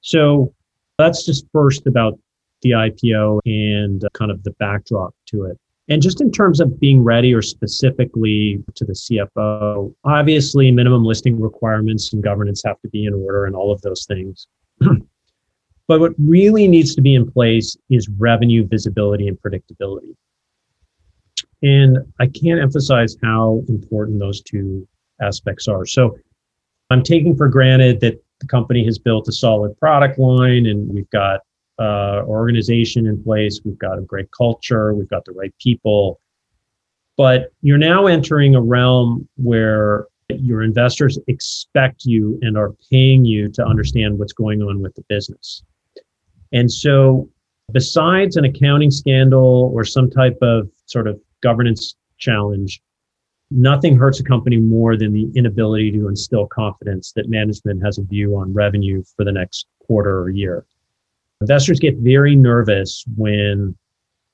So 0.00 0.54
that's 0.98 1.24
just 1.24 1.46
first 1.52 1.86
about 1.86 2.18
the 2.62 2.70
IPO 2.70 3.40
and 3.44 4.04
uh, 4.04 4.08
kind 4.14 4.30
of 4.30 4.42
the 4.44 4.52
backdrop 4.52 5.14
to 5.26 5.44
it. 5.44 5.58
And 5.88 6.00
just 6.00 6.20
in 6.20 6.30
terms 6.30 6.60
of 6.60 6.78
being 6.78 7.02
ready 7.02 7.34
or 7.34 7.42
specifically 7.42 8.62
to 8.76 8.84
the 8.84 8.92
CFO, 8.92 9.92
obviously 10.04 10.70
minimum 10.70 11.04
listing 11.04 11.40
requirements 11.40 12.12
and 12.12 12.22
governance 12.22 12.62
have 12.64 12.80
to 12.82 12.88
be 12.88 13.04
in 13.04 13.14
order 13.14 13.46
and 13.46 13.56
all 13.56 13.72
of 13.72 13.82
those 13.82 14.06
things. 14.06 14.46
but 15.88 16.00
what 16.00 16.12
really 16.18 16.68
needs 16.68 16.94
to 16.94 17.00
be 17.00 17.14
in 17.14 17.30
place 17.30 17.76
is 17.90 18.08
revenue 18.18 18.66
visibility 18.66 19.28
and 19.28 19.40
predictability. 19.40 20.14
And 21.62 21.98
I 22.18 22.26
can't 22.26 22.60
emphasize 22.60 23.16
how 23.22 23.62
important 23.68 24.18
those 24.18 24.42
two 24.42 24.86
aspects 25.20 25.68
are. 25.68 25.86
So 25.86 26.16
I'm 26.90 27.02
taking 27.02 27.36
for 27.36 27.48
granted 27.48 28.00
that 28.00 28.22
the 28.40 28.46
company 28.46 28.84
has 28.84 28.98
built 28.98 29.28
a 29.28 29.32
solid 29.32 29.78
product 29.78 30.18
line 30.18 30.66
and 30.66 30.92
we've 30.92 31.10
got 31.10 31.40
uh, 31.78 32.22
organization 32.26 33.06
in 33.06 33.22
place. 33.22 33.60
We've 33.64 33.78
got 33.78 33.98
a 33.98 34.02
great 34.02 34.28
culture. 34.36 34.94
We've 34.94 35.08
got 35.08 35.24
the 35.24 35.32
right 35.32 35.54
people. 35.60 36.20
But 37.16 37.50
you're 37.60 37.78
now 37.78 38.06
entering 38.06 38.54
a 38.54 38.60
realm 38.60 39.28
where 39.36 40.06
your 40.28 40.62
investors 40.62 41.18
expect 41.28 42.04
you 42.04 42.38
and 42.42 42.56
are 42.56 42.72
paying 42.90 43.24
you 43.24 43.48
to 43.50 43.64
understand 43.64 44.18
what's 44.18 44.32
going 44.32 44.62
on 44.62 44.80
with 44.80 44.94
the 44.94 45.04
business. 45.08 45.62
And 46.52 46.70
so, 46.70 47.28
besides 47.72 48.36
an 48.36 48.44
accounting 48.44 48.90
scandal 48.90 49.70
or 49.74 49.84
some 49.84 50.10
type 50.10 50.38
of 50.42 50.70
sort 50.86 51.06
of 51.06 51.20
governance 51.42 51.96
challenge, 52.18 52.82
nothing 53.50 53.96
hurts 53.96 54.20
a 54.20 54.24
company 54.24 54.56
more 54.56 54.96
than 54.96 55.12
the 55.12 55.30
inability 55.34 55.90
to 55.92 56.08
instill 56.08 56.46
confidence 56.46 57.12
that 57.12 57.28
management 57.28 57.84
has 57.84 57.98
a 57.98 58.02
view 58.02 58.36
on 58.36 58.52
revenue 58.52 59.02
for 59.16 59.24
the 59.24 59.32
next 59.32 59.66
quarter 59.86 60.20
or 60.20 60.30
year. 60.30 60.64
Investors 61.40 61.80
get 61.80 61.96
very 61.96 62.36
nervous 62.36 63.04
when 63.16 63.76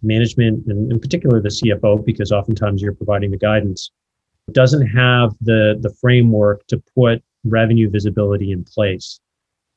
management, 0.03 0.67
and 0.67 0.93
in 0.93 1.01
particular 1.01 1.41
the 1.41 1.49
CFO, 1.49 2.05
because 2.05 2.31
oftentimes 2.33 2.83
you're 2.83 2.95
providing 2.95 3.31
the 3.31 3.39
guidance, 3.39 3.91
doesn't 4.53 4.87
have 4.87 5.35
the, 5.41 5.79
the 5.81 5.93
framework 6.01 6.67
to 6.69 6.83
put 6.95 7.23
revenue 7.45 7.91
visibility 7.91 8.53
in 8.53 8.65
place. 8.65 9.21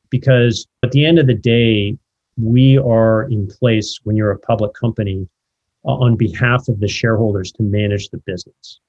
Because 0.09 0.67
at 0.83 0.91
the 0.91 1.05
end 1.05 1.19
of 1.19 1.27
the 1.27 1.33
day, 1.33 1.97
we 2.37 2.77
are 2.77 3.23
in 3.23 3.47
place 3.47 3.99
when 4.03 4.15
you're 4.15 4.31
a 4.31 4.39
public 4.39 4.73
company 4.73 5.27
uh, 5.85 5.93
on 5.93 6.15
behalf 6.15 6.67
of 6.67 6.79
the 6.79 6.87
shareholders 6.87 7.51
to 7.53 7.63
manage 7.63 8.09
the 8.09 8.17
business. 8.19 8.79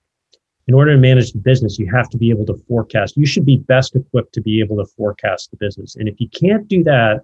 In 0.69 0.75
order 0.75 0.93
to 0.93 0.99
manage 0.99 1.33
the 1.33 1.39
business, 1.39 1.79
you 1.79 1.91
have 1.91 2.09
to 2.11 2.19
be 2.19 2.31
able 2.31 2.47
to 2.47 2.57
forecast. 2.69 3.17
You 3.17 3.27
should 3.27 3.45
be 3.45 3.57
best 3.57 3.97
equipped 3.97 4.33
to 4.35 4.41
be 4.41 4.61
able 4.61 4.77
to 4.77 4.85
forecast 4.85 5.51
the 5.51 5.57
business. 5.57 5.97
And 5.97 6.09
if 6.09 6.21
you 6.21 6.29
can't 6.29 6.69
do 6.69 6.85
that, 6.85 7.23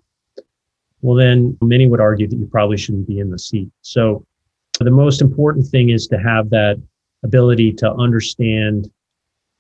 well, 1.02 1.14
then 1.14 1.57
many 1.62 1.88
would 1.88 2.00
argue 2.00 2.26
that 2.26 2.37
you 2.37 2.46
probably 2.46 2.76
shouldn't 2.76 3.07
be 3.07 3.20
in 3.20 3.31
the 3.31 3.38
seat. 3.38 3.70
So 3.83 4.26
the 4.81 4.90
most 4.90 5.20
important 5.20 5.66
thing 5.66 5.90
is 5.90 6.09
to 6.09 6.18
have 6.18 6.50
that 6.50 6.81
ability 7.22 7.72
to 7.74 7.92
understand 7.92 8.90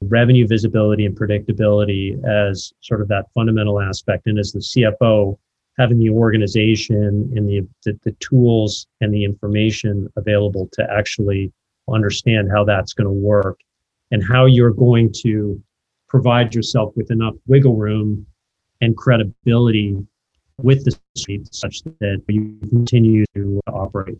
revenue 0.00 0.46
visibility 0.46 1.06
and 1.06 1.16
predictability 1.16 2.22
as 2.24 2.72
sort 2.80 3.00
of 3.00 3.08
that 3.08 3.26
fundamental 3.34 3.80
aspect. 3.80 4.26
And 4.26 4.38
as 4.38 4.52
the 4.52 4.60
CFO, 4.60 5.38
having 5.78 5.98
the 5.98 6.10
organization 6.10 7.30
and 7.36 7.48
the, 7.48 7.66
the, 7.84 7.98
the 8.04 8.12
tools 8.20 8.86
and 9.00 9.14
the 9.14 9.24
information 9.24 10.08
available 10.16 10.68
to 10.72 10.86
actually 10.90 11.52
understand 11.88 12.50
how 12.50 12.64
that's 12.64 12.92
going 12.92 13.06
to 13.06 13.12
work 13.12 13.60
and 14.10 14.22
how 14.24 14.44
you're 14.44 14.72
going 14.72 15.12
to 15.12 15.62
provide 16.08 16.54
yourself 16.54 16.92
with 16.96 17.10
enough 17.10 17.34
wiggle 17.46 17.76
room 17.76 18.26
and 18.80 18.96
credibility 18.96 19.96
with 20.60 20.84
the 20.84 20.98
street 21.16 21.52
such 21.54 21.82
that 22.00 22.22
you 22.28 22.58
continue 22.70 23.24
to 23.34 23.60
operate. 23.68 24.18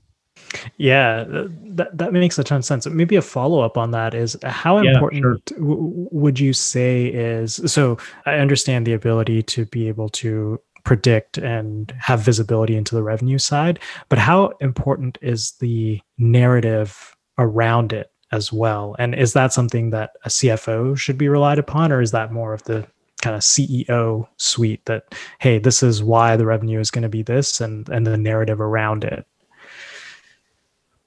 Yeah, 0.77 1.25
that, 1.29 1.97
that 1.99 2.12
makes 2.12 2.38
a 2.38 2.44
ton 2.44 2.59
of 2.59 2.64
sense. 2.64 2.87
Maybe 2.87 3.16
a 3.16 3.23
follow 3.23 3.61
up 3.61 3.77
on 3.77 3.90
that 3.90 4.14
is 4.14 4.37
how 4.44 4.79
important 4.79 5.25
yeah, 5.25 5.57
sure. 5.57 5.66
w- 5.66 6.09
would 6.11 6.38
you 6.38 6.53
say 6.53 7.07
is 7.07 7.61
so? 7.66 7.99
I 8.25 8.37
understand 8.37 8.87
the 8.87 8.92
ability 8.92 9.42
to 9.42 9.66
be 9.66 9.88
able 9.88 10.09
to 10.11 10.61
predict 10.85 11.38
and 11.38 11.93
have 11.99 12.21
visibility 12.21 12.77
into 12.77 12.95
the 12.95 13.03
revenue 13.03 13.38
side, 13.38 13.79
but 14.09 14.19
how 14.19 14.53
important 14.61 15.19
is 15.23 15.53
the 15.61 16.01
narrative 16.19 17.17
around 17.38 17.93
it 17.93 18.11
as 18.33 18.53
well? 18.53 18.97
And 18.99 19.14
is 19.14 19.33
that 19.33 19.53
something 19.53 19.91
that 19.91 20.11
a 20.25 20.29
CFO 20.29 20.97
should 20.97 21.19
be 21.19 21.29
relied 21.29 21.59
upon, 21.59 21.93
or 21.93 22.01
is 22.01 22.11
that 22.12 22.33
more 22.33 22.53
of 22.53 22.64
the 22.64 22.87
kind 23.23 23.35
of 23.35 23.43
CEO 23.43 24.29
suite 24.37 24.85
that, 24.87 25.14
hey, 25.41 25.59
this 25.59 25.83
is 25.83 26.03
why 26.03 26.37
the 26.37 26.47
revenue 26.47 26.81
is 26.81 26.91
going 26.91 27.03
to 27.03 27.09
be 27.09 27.23
this 27.23 27.61
and, 27.61 27.88
and 27.88 28.07
the 28.07 28.17
narrative 28.17 28.61
around 28.61 29.05
it? 29.05 29.27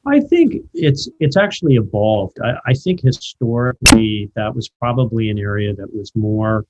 I 0.07 0.19
think 0.19 0.55
it's 0.73 1.07
it's 1.19 1.38
actually 1.38 1.75
evolved. 1.75 2.38
I, 2.43 2.53
I 2.65 2.73
think 2.73 3.01
historically 3.01 4.31
that 4.36 4.55
was 4.55 4.67
probably 4.67 5.29
an 5.29 5.38
area 5.38 5.75
that 5.75 5.93
was 5.93 6.12
more 6.15 6.65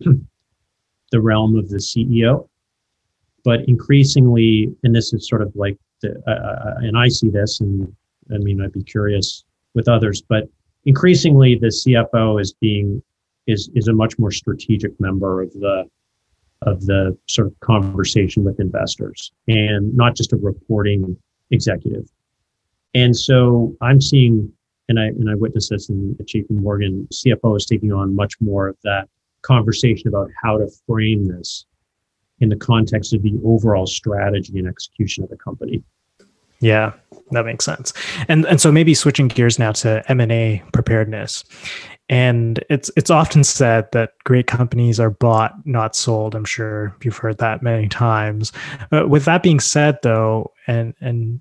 the 1.12 1.20
realm 1.20 1.56
of 1.56 1.68
the 1.68 1.76
CEO, 1.76 2.48
but 3.44 3.60
increasingly, 3.68 4.74
and 4.82 4.94
this 4.94 5.12
is 5.12 5.28
sort 5.28 5.42
of 5.42 5.54
like 5.54 5.78
the, 6.00 6.20
uh, 6.26 6.30
uh, 6.30 6.74
and 6.78 6.98
I 6.98 7.08
see 7.08 7.28
this, 7.28 7.60
and 7.60 7.94
I 8.34 8.38
mean 8.38 8.60
I'd 8.60 8.72
be 8.72 8.82
curious 8.82 9.44
with 9.74 9.88
others, 9.88 10.22
but 10.22 10.48
increasingly 10.84 11.54
the 11.54 11.68
CFO 11.68 12.40
is 12.40 12.52
being 12.54 13.02
is 13.46 13.70
is 13.74 13.88
a 13.88 13.92
much 13.92 14.18
more 14.18 14.30
strategic 14.30 14.98
member 15.00 15.42
of 15.42 15.52
the 15.52 15.84
of 16.62 16.86
the 16.86 17.16
sort 17.28 17.48
of 17.48 17.58
conversation 17.60 18.44
with 18.44 18.60
investors 18.60 19.32
and 19.48 19.94
not 19.96 20.14
just 20.14 20.32
a 20.32 20.36
reporting 20.36 21.16
executive. 21.50 22.08
And 22.94 23.16
so 23.16 23.76
I'm 23.80 24.00
seeing, 24.00 24.52
and 24.88 24.98
I 24.98 25.06
and 25.06 25.28
I 25.30 25.34
witnessed 25.34 25.70
this 25.70 25.88
in 25.88 26.14
JP 26.22 26.50
Morgan, 26.50 27.08
CFO 27.12 27.56
is 27.56 27.66
taking 27.66 27.92
on 27.92 28.14
much 28.14 28.34
more 28.40 28.68
of 28.68 28.76
that 28.84 29.08
conversation 29.42 30.08
about 30.08 30.30
how 30.42 30.58
to 30.58 30.68
frame 30.86 31.28
this 31.28 31.66
in 32.40 32.48
the 32.48 32.56
context 32.56 33.12
of 33.12 33.22
the 33.22 33.38
overall 33.44 33.86
strategy 33.86 34.58
and 34.58 34.66
execution 34.66 35.22
of 35.22 35.30
the 35.30 35.36
company. 35.36 35.82
Yeah, 36.60 36.92
that 37.32 37.44
makes 37.44 37.64
sense. 37.64 37.92
And 38.28 38.46
and 38.46 38.60
so 38.60 38.70
maybe 38.70 38.94
switching 38.94 39.28
gears 39.28 39.58
now 39.58 39.72
to 39.72 40.02
M&A 40.08 40.62
preparedness. 40.72 41.44
And 42.08 42.62
it's 42.68 42.90
it's 42.96 43.10
often 43.10 43.42
said 43.42 43.90
that 43.92 44.12
great 44.24 44.46
companies 44.46 45.00
are 45.00 45.10
bought, 45.10 45.54
not 45.66 45.96
sold. 45.96 46.34
I'm 46.34 46.44
sure 46.44 46.94
you've 47.02 47.16
heard 47.16 47.38
that 47.38 47.62
many 47.62 47.88
times. 47.88 48.52
With 48.90 49.24
that 49.24 49.42
being 49.42 49.60
said, 49.60 49.98
though, 50.02 50.52
and 50.66 50.94
and 51.00 51.40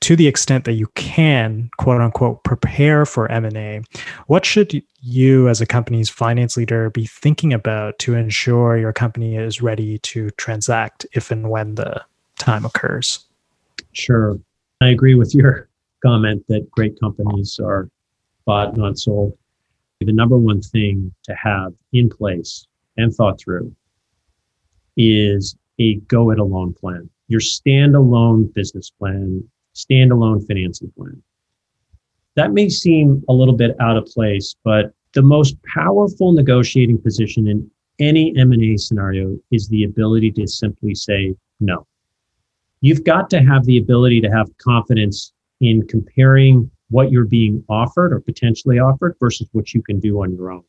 to 0.00 0.16
the 0.16 0.26
extent 0.26 0.64
that 0.64 0.74
you 0.74 0.86
can 0.94 1.70
quote 1.78 2.00
unquote 2.00 2.42
prepare 2.44 3.06
for 3.06 3.30
m&a 3.30 3.82
what 4.26 4.44
should 4.44 4.82
you 5.00 5.48
as 5.48 5.60
a 5.60 5.66
company's 5.66 6.10
finance 6.10 6.56
leader 6.56 6.90
be 6.90 7.06
thinking 7.06 7.52
about 7.52 7.98
to 7.98 8.14
ensure 8.14 8.76
your 8.76 8.92
company 8.92 9.36
is 9.36 9.62
ready 9.62 9.98
to 10.00 10.30
transact 10.32 11.06
if 11.12 11.30
and 11.30 11.50
when 11.50 11.74
the 11.74 12.00
time 12.38 12.64
occurs 12.64 13.24
sure 13.92 14.38
i 14.80 14.88
agree 14.88 15.14
with 15.14 15.34
your 15.34 15.68
comment 16.04 16.44
that 16.48 16.70
great 16.70 16.98
companies 17.00 17.58
are 17.62 17.88
bought 18.44 18.76
not 18.76 18.98
sold 18.98 19.36
the 20.00 20.12
number 20.12 20.36
one 20.36 20.60
thing 20.60 21.12
to 21.24 21.34
have 21.34 21.72
in 21.92 22.08
place 22.08 22.66
and 22.96 23.14
thought 23.14 23.40
through 23.40 23.74
is 24.96 25.56
a 25.78 25.96
go 26.06 26.30
it 26.30 26.38
alone 26.38 26.74
plan. 26.74 27.08
Your 27.28 27.40
standalone 27.40 28.52
business 28.54 28.90
plan, 28.90 29.42
standalone 29.76 30.46
financing 30.46 30.90
plan. 30.96 31.22
That 32.34 32.52
may 32.52 32.68
seem 32.68 33.22
a 33.28 33.32
little 33.32 33.54
bit 33.54 33.76
out 33.80 33.96
of 33.96 34.06
place, 34.06 34.54
but 34.64 34.92
the 35.14 35.22
most 35.22 35.56
powerful 35.74 36.32
negotiating 36.32 37.00
position 37.00 37.48
in 37.48 37.70
any 37.98 38.36
M&A 38.36 38.76
scenario 38.76 39.38
is 39.50 39.68
the 39.68 39.84
ability 39.84 40.30
to 40.32 40.46
simply 40.46 40.94
say 40.94 41.34
no. 41.60 41.86
You've 42.80 43.04
got 43.04 43.30
to 43.30 43.40
have 43.40 43.64
the 43.64 43.78
ability 43.78 44.20
to 44.20 44.30
have 44.30 44.48
confidence 44.58 45.32
in 45.60 45.86
comparing 45.88 46.70
what 46.90 47.10
you're 47.10 47.24
being 47.24 47.64
offered 47.68 48.12
or 48.12 48.20
potentially 48.20 48.78
offered 48.78 49.16
versus 49.18 49.48
what 49.52 49.72
you 49.72 49.82
can 49.82 49.98
do 49.98 50.22
on 50.22 50.34
your 50.34 50.52
own. 50.52 50.64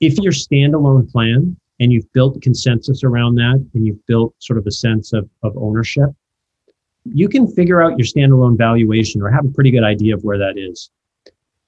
If 0.00 0.18
your 0.18 0.32
standalone 0.32 1.10
plan 1.10 1.56
and 1.80 1.92
you've 1.92 2.10
built 2.12 2.40
consensus 2.42 3.04
around 3.04 3.34
that 3.36 3.64
and 3.74 3.86
you've 3.86 4.04
built 4.06 4.34
sort 4.38 4.58
of 4.58 4.66
a 4.66 4.70
sense 4.70 5.12
of, 5.12 5.28
of 5.42 5.56
ownership, 5.56 6.10
you 7.12 7.28
can 7.28 7.46
figure 7.46 7.82
out 7.82 7.98
your 7.98 8.06
standalone 8.06 8.56
valuation 8.56 9.22
or 9.22 9.30
have 9.30 9.44
a 9.44 9.50
pretty 9.50 9.70
good 9.70 9.84
idea 9.84 10.14
of 10.14 10.22
where 10.24 10.38
that 10.38 10.56
is. 10.56 10.90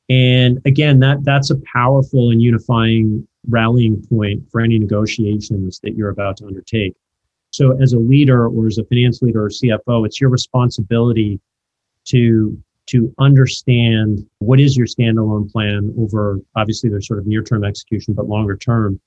And 0.08 0.60
again, 0.64 1.00
that 1.00 1.24
that's 1.24 1.50
a 1.50 1.56
powerful 1.72 2.30
and 2.30 2.40
unifying 2.40 3.26
rallying 3.48 4.04
point 4.06 4.50
for 4.50 4.60
any 4.60 4.78
negotiations 4.78 5.80
that 5.82 5.94
you're 5.94 6.10
about 6.10 6.36
to 6.38 6.46
undertake. 6.46 6.94
So 7.50 7.80
as 7.80 7.92
a 7.92 7.98
leader 7.98 8.48
or 8.48 8.66
as 8.66 8.78
a 8.78 8.84
finance 8.84 9.22
leader 9.22 9.44
or 9.44 9.48
CFO, 9.48 10.06
it's 10.06 10.20
your 10.20 10.30
responsibility 10.30 11.40
to 12.06 12.58
to 12.86 13.14
understand 13.18 14.26
what 14.38 14.58
is 14.58 14.74
your 14.74 14.86
standalone 14.86 15.50
plan 15.52 15.94
over 15.98 16.40
obviously 16.56 16.88
there's 16.88 17.06
sort 17.06 17.18
of 17.18 17.26
near 17.26 17.42
term 17.42 17.64
execution, 17.64 18.14
but 18.14 18.26
longer 18.26 18.56
term. 18.56 18.98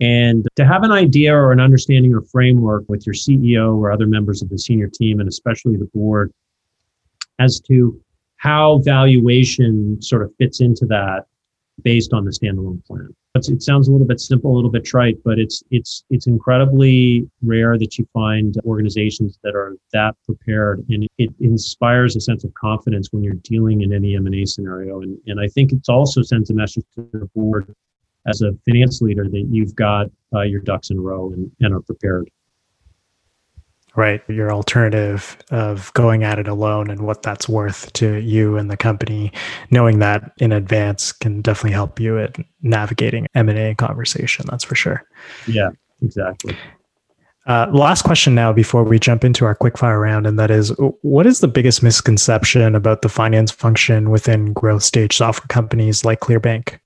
And 0.00 0.46
to 0.56 0.66
have 0.66 0.82
an 0.82 0.92
idea 0.92 1.34
or 1.34 1.52
an 1.52 1.60
understanding 1.60 2.14
or 2.14 2.20
framework 2.20 2.84
with 2.88 3.06
your 3.06 3.14
CEO 3.14 3.76
or 3.76 3.90
other 3.90 4.06
members 4.06 4.42
of 4.42 4.50
the 4.50 4.58
senior 4.58 4.88
team, 4.88 5.20
and 5.20 5.28
especially 5.28 5.76
the 5.76 5.88
board, 5.94 6.32
as 7.38 7.60
to 7.60 7.98
how 8.36 8.78
valuation 8.78 10.00
sort 10.02 10.22
of 10.22 10.34
fits 10.36 10.60
into 10.60 10.84
that 10.86 11.26
based 11.82 12.12
on 12.12 12.24
the 12.24 12.30
standalone 12.30 12.84
plan. 12.86 13.14
It 13.34 13.62
sounds 13.62 13.88
a 13.88 13.92
little 13.92 14.06
bit 14.06 14.18
simple, 14.18 14.54
a 14.54 14.56
little 14.56 14.70
bit 14.70 14.84
trite, 14.84 15.18
but 15.22 15.38
it's 15.38 15.62
it's 15.70 16.04
it's 16.08 16.26
incredibly 16.26 17.28
rare 17.42 17.76
that 17.76 17.98
you 17.98 18.08
find 18.14 18.56
organizations 18.64 19.38
that 19.42 19.54
are 19.54 19.76
that 19.92 20.16
prepared, 20.24 20.86
and 20.88 21.06
it 21.18 21.30
inspires 21.40 22.16
a 22.16 22.20
sense 22.20 22.44
of 22.44 22.54
confidence 22.54 23.12
when 23.12 23.22
you're 23.22 23.34
dealing 23.34 23.82
in 23.82 23.92
any 23.92 24.16
M 24.16 24.24
and 24.24 24.34
A 24.34 24.46
scenario. 24.46 25.02
And 25.02 25.18
and 25.26 25.38
I 25.38 25.48
think 25.48 25.72
it 25.72 25.86
also 25.86 26.22
sends 26.22 26.48
a 26.48 26.54
message 26.54 26.84
to 26.94 27.06
the 27.12 27.28
board 27.34 27.74
as 28.26 28.42
a 28.42 28.52
finance 28.64 29.00
leader 29.00 29.28
that 29.28 29.46
you've 29.50 29.74
got 29.74 30.06
uh, 30.34 30.42
your 30.42 30.60
ducks 30.60 30.90
in 30.90 30.98
a 30.98 31.00
row 31.00 31.32
and, 31.32 31.50
and 31.60 31.74
are 31.74 31.80
prepared 31.80 32.30
right? 33.96 34.22
Your 34.28 34.52
alternative 34.52 35.36
of 35.50 35.92
going 35.94 36.22
at 36.22 36.38
it 36.38 36.46
alone 36.46 36.90
and 36.90 37.00
what 37.00 37.22
that's 37.22 37.48
worth 37.48 37.92
to 37.94 38.16
you 38.16 38.56
and 38.56 38.70
the 38.70 38.76
company, 38.76 39.32
knowing 39.70 39.98
that 39.98 40.32
in 40.38 40.52
advance 40.52 41.12
can 41.12 41.40
definitely 41.40 41.72
help 41.72 41.98
you 41.98 42.18
at 42.18 42.36
navigating 42.62 43.26
M&A 43.34 43.74
conversation. 43.74 44.44
That's 44.50 44.64
for 44.64 44.74
sure. 44.74 45.02
Yeah, 45.48 45.70
exactly. 46.02 46.56
Uh, 47.46 47.68
last 47.72 48.02
question 48.02 48.34
now 48.34 48.52
before 48.52 48.82
we 48.82 48.98
jump 48.98 49.24
into 49.24 49.44
our 49.44 49.54
quickfire 49.54 50.00
round, 50.00 50.26
and 50.26 50.38
that 50.38 50.50
is 50.50 50.70
what 51.02 51.26
is 51.26 51.38
the 51.38 51.48
biggest 51.48 51.80
misconception 51.80 52.74
about 52.74 53.02
the 53.02 53.08
finance 53.08 53.52
function 53.52 54.10
within 54.10 54.52
growth 54.52 54.82
stage 54.82 55.16
software 55.16 55.46
companies 55.46 56.04
like 56.04 56.20
Clearbanc? 56.20 56.78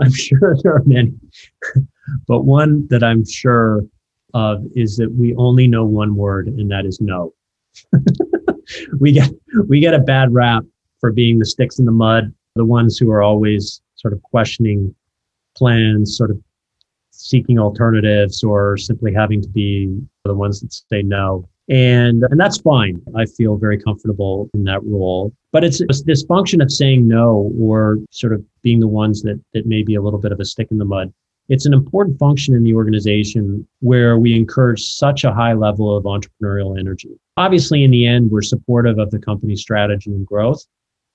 I'm 0.00 0.12
sure 0.14 0.56
there 0.62 0.74
are 0.74 0.82
many, 0.84 1.14
but 2.26 2.42
one 2.42 2.86
that 2.88 3.02
I'm 3.02 3.24
sure 3.24 3.84
of 4.34 4.64
is 4.74 4.96
that 4.96 5.12
we 5.12 5.34
only 5.36 5.66
know 5.66 5.84
one 5.84 6.16
word, 6.16 6.48
and 6.48 6.70
that 6.70 6.86
is 6.86 7.00
no. 7.00 7.34
we 9.00 9.12
get 9.12 9.30
we 9.66 9.80
get 9.80 9.94
a 9.94 9.98
bad 9.98 10.32
rap 10.32 10.64
for 11.00 11.12
being 11.12 11.38
the 11.38 11.46
sticks 11.46 11.78
in 11.78 11.84
the 11.84 11.92
mud, 11.92 12.32
the 12.54 12.64
ones 12.64 12.98
who 12.98 13.10
are 13.10 13.22
always 13.22 13.80
sort 13.94 14.12
of 14.12 14.22
questioning 14.22 14.94
plans, 15.56 16.16
sort 16.16 16.30
of 16.30 16.40
seeking 17.10 17.58
alternatives, 17.58 18.44
or 18.44 18.76
simply 18.76 19.12
having 19.12 19.42
to 19.42 19.48
be 19.48 20.00
the 20.24 20.34
ones 20.34 20.60
that 20.60 20.72
say 20.72 21.02
no. 21.02 21.48
And 21.68 22.24
and 22.30 22.40
that's 22.40 22.58
fine. 22.58 23.02
I 23.14 23.26
feel 23.26 23.56
very 23.56 23.78
comfortable 23.78 24.48
in 24.54 24.64
that 24.64 24.82
role. 24.84 25.32
But 25.52 25.64
it's, 25.64 25.80
it's 25.80 26.02
this 26.02 26.22
function 26.24 26.60
of 26.60 26.70
saying 26.70 27.08
no 27.08 27.52
or 27.58 27.98
sort 28.10 28.32
of 28.32 28.44
being 28.62 28.80
the 28.80 28.88
ones 28.88 29.22
that 29.22 29.40
that 29.54 29.66
may 29.66 29.82
be 29.82 29.94
a 29.94 30.02
little 30.02 30.18
bit 30.18 30.32
of 30.32 30.40
a 30.40 30.44
stick 30.44 30.68
in 30.70 30.78
the 30.78 30.84
mud 30.84 31.12
it's 31.48 31.64
an 31.64 31.72
important 31.72 32.18
function 32.18 32.54
in 32.54 32.62
the 32.62 32.74
organization 32.74 33.66
where 33.80 34.18
we 34.18 34.36
encourage 34.36 34.84
such 34.84 35.24
a 35.24 35.32
high 35.32 35.54
level 35.54 35.96
of 35.96 36.04
entrepreneurial 36.04 36.78
energy. 36.78 37.18
Obviously, 37.36 37.84
in 37.84 37.90
the 37.90 38.06
end, 38.06 38.30
we're 38.30 38.42
supportive 38.42 38.98
of 38.98 39.10
the 39.10 39.18
company's 39.18 39.62
strategy 39.62 40.10
and 40.10 40.26
growth, 40.26 40.66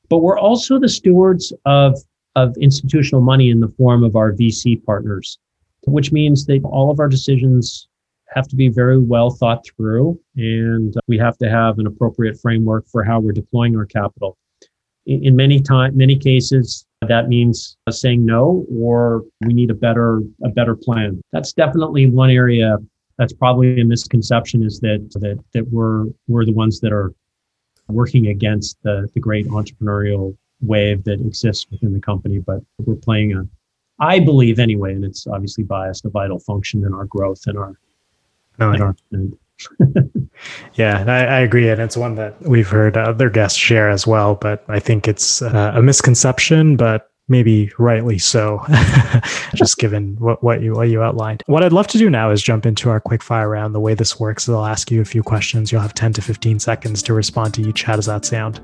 but 0.10 0.20
we're 0.20 0.40
also 0.40 0.80
the 0.80 0.90
stewards 0.90 1.54
of, 1.66 1.98
of 2.36 2.56
institutional 2.58 3.22
money 3.22 3.52
in 3.52 3.60
the 3.60 3.68
form 3.78 4.04
of 4.04 4.16
our 4.16 4.32
VC 4.32 4.84
partners, 4.84 5.38
which 5.86 6.12
means 6.12 6.46
that 6.48 6.64
all 6.64 6.90
of 6.90 7.00
our 7.00 7.10
decisions 7.10 7.88
have 8.36 8.48
to 8.48 8.56
be 8.56 8.70
very 8.70 9.00
well 9.00 9.30
thought 9.30 9.66
through 9.66 10.20
and 10.36 10.96
uh, 10.96 11.00
we 11.08 11.18
have 11.18 11.38
to 11.38 11.50
have 11.50 11.80
an 11.80 11.88
appropriate 11.88 12.40
framework 12.40 12.88
for 12.88 13.04
how 13.04 13.20
we're 13.20 13.32
deploying 13.32 13.76
our 13.76 13.86
capital. 13.86 14.38
In, 15.06 15.36
many 15.36 15.62
time, 15.62 15.98
many 15.98 16.18
cases, 16.18 16.86
that 17.02 17.28
means 17.28 17.76
uh, 17.88 17.92
saying 17.92 18.26
no, 18.26 18.66
or 18.72 19.24
we 19.42 19.54
need 19.54 19.70
a 19.70 19.74
better 19.74 20.22
a 20.46 20.50
better 20.50 20.76
plan. 20.76 21.22
That's 21.34 21.52
definitely 21.52 22.10
one 22.10 22.30
area 22.30 22.78
that's 23.18 23.34
probably 23.34 23.82
a 23.82 23.86
misconception 23.86 24.64
is 24.64 24.80
that 24.80 25.10
that 25.20 25.44
that 25.54 25.68
we're 25.70 26.06
we're 26.28 26.46
the 26.46 26.54
ones 26.54 26.80
that 26.80 26.94
are 26.94 27.14
working 27.90 28.28
against 28.28 28.82
the 28.84 29.10
the 29.14 29.20
great 29.20 29.46
entrepreneurial 29.48 30.38
wave 30.62 31.04
that 31.04 31.20
exists 31.20 31.68
within 31.70 31.92
the 31.92 32.00
company, 32.00 32.40
but 32.40 32.62
we're 32.78 32.96
playing 32.96 33.34
a 33.34 33.46
I 34.00 34.20
believe 34.20 34.60
anyway, 34.60 34.94
and 34.94 35.06
it's 35.06 35.28
obviously 35.28 35.64
biased, 35.64 36.06
a 36.06 36.10
vital 36.10 36.40
function 36.40 36.84
in 36.84 36.94
our 36.94 37.06
growth 37.06 37.42
and 37.46 37.58
our, 37.58 37.76
oh, 38.60 38.74
don't. 38.74 39.00
yeah, 40.76 41.04
I, 41.08 41.26
I, 41.26 41.40
agree, 41.40 41.70
and 41.70 41.82
it's 41.82 41.96
one 41.96 42.16
that 42.16 42.42
we've 42.42 42.68
heard 42.68 42.98
other 42.98 43.30
guests 43.30 43.58
share 43.58 43.90
as 43.90 44.06
well. 44.06 44.36
But 44.36 44.64
I 44.68 44.80
think 44.80 45.08
it's 45.08 45.42
uh, 45.42 45.74
a 45.76 45.82
misconception, 45.82 46.76
but 46.76 47.10
maybe 47.28 47.72
rightly 47.80 48.18
so, 48.18 48.66
just 49.56 49.78
given 49.78 50.16
what, 50.20 50.44
what 50.44 50.62
you 50.62 50.74
what 50.74 50.90
you 50.90 51.02
outlined. 51.02 51.44
What 51.46 51.64
I'd 51.64 51.74
love 51.74 51.88
to 51.88 51.98
do 51.98 52.10
now 52.10 52.32
is 52.32 52.42
jump 52.42 52.66
into 52.66 52.90
our 52.90 53.00
quick 53.00 53.24
fire 53.24 53.50
round. 53.50 53.74
The 53.74 53.80
way 53.80 53.94
this 53.94 54.20
works 54.20 54.48
is 54.48 54.54
I'll 54.54 54.66
ask 54.66 54.92
you 54.92 55.02
a 55.02 55.06
few 55.06 55.24
questions. 55.24 55.72
You'll 55.72 55.82
have 55.82 55.94
ten 55.94 56.14
to 56.14 56.22
fifteen 56.22 56.60
seconds 56.60 57.02
to 57.04 57.14
respond 57.14 57.54
to 57.56 57.62
each. 57.68 57.84
How 57.84 57.96
does 57.96 58.08
that 58.08 58.26
sound? 58.26 58.60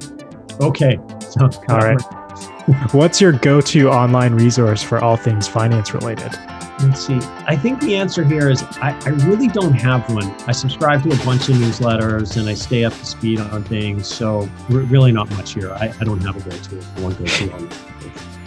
Okay, 0.61 0.99
sounds 1.19 1.57
good. 1.57 1.71
All 1.71 1.79
right. 1.79 2.01
What's 2.91 3.19
your 3.19 3.31
go-to 3.31 3.89
online 3.89 4.33
resource 4.33 4.83
for 4.83 4.99
all 4.99 5.17
things 5.17 5.47
finance 5.47 5.93
related? 5.93 6.31
Let's 6.81 7.05
see. 7.05 7.19
I 7.45 7.57
think 7.57 7.81
the 7.81 7.95
answer 7.95 8.23
here 8.23 8.49
is 8.49 8.63
I, 8.63 8.97
I, 9.03 9.09
really 9.09 9.47
don't 9.49 9.73
have 9.73 10.09
one. 10.13 10.29
I 10.47 10.53
subscribe 10.53 11.03
to 11.03 11.09
a 11.09 11.25
bunch 11.25 11.49
of 11.49 11.55
newsletters 11.55 12.37
and 12.37 12.47
I 12.47 12.53
stay 12.53 12.85
up 12.85 12.93
to 12.93 13.05
speed 13.05 13.41
on 13.41 13.65
things. 13.65 14.07
So 14.07 14.49
really 14.69 15.11
not 15.11 15.29
much 15.31 15.53
here. 15.53 15.73
I, 15.73 15.93
I 15.99 16.03
don't 16.05 16.21
have 16.21 16.37
a 16.37 16.49
go-to, 16.49 16.75
one 17.01 17.15
go-to 17.15 17.51
on 17.51 17.69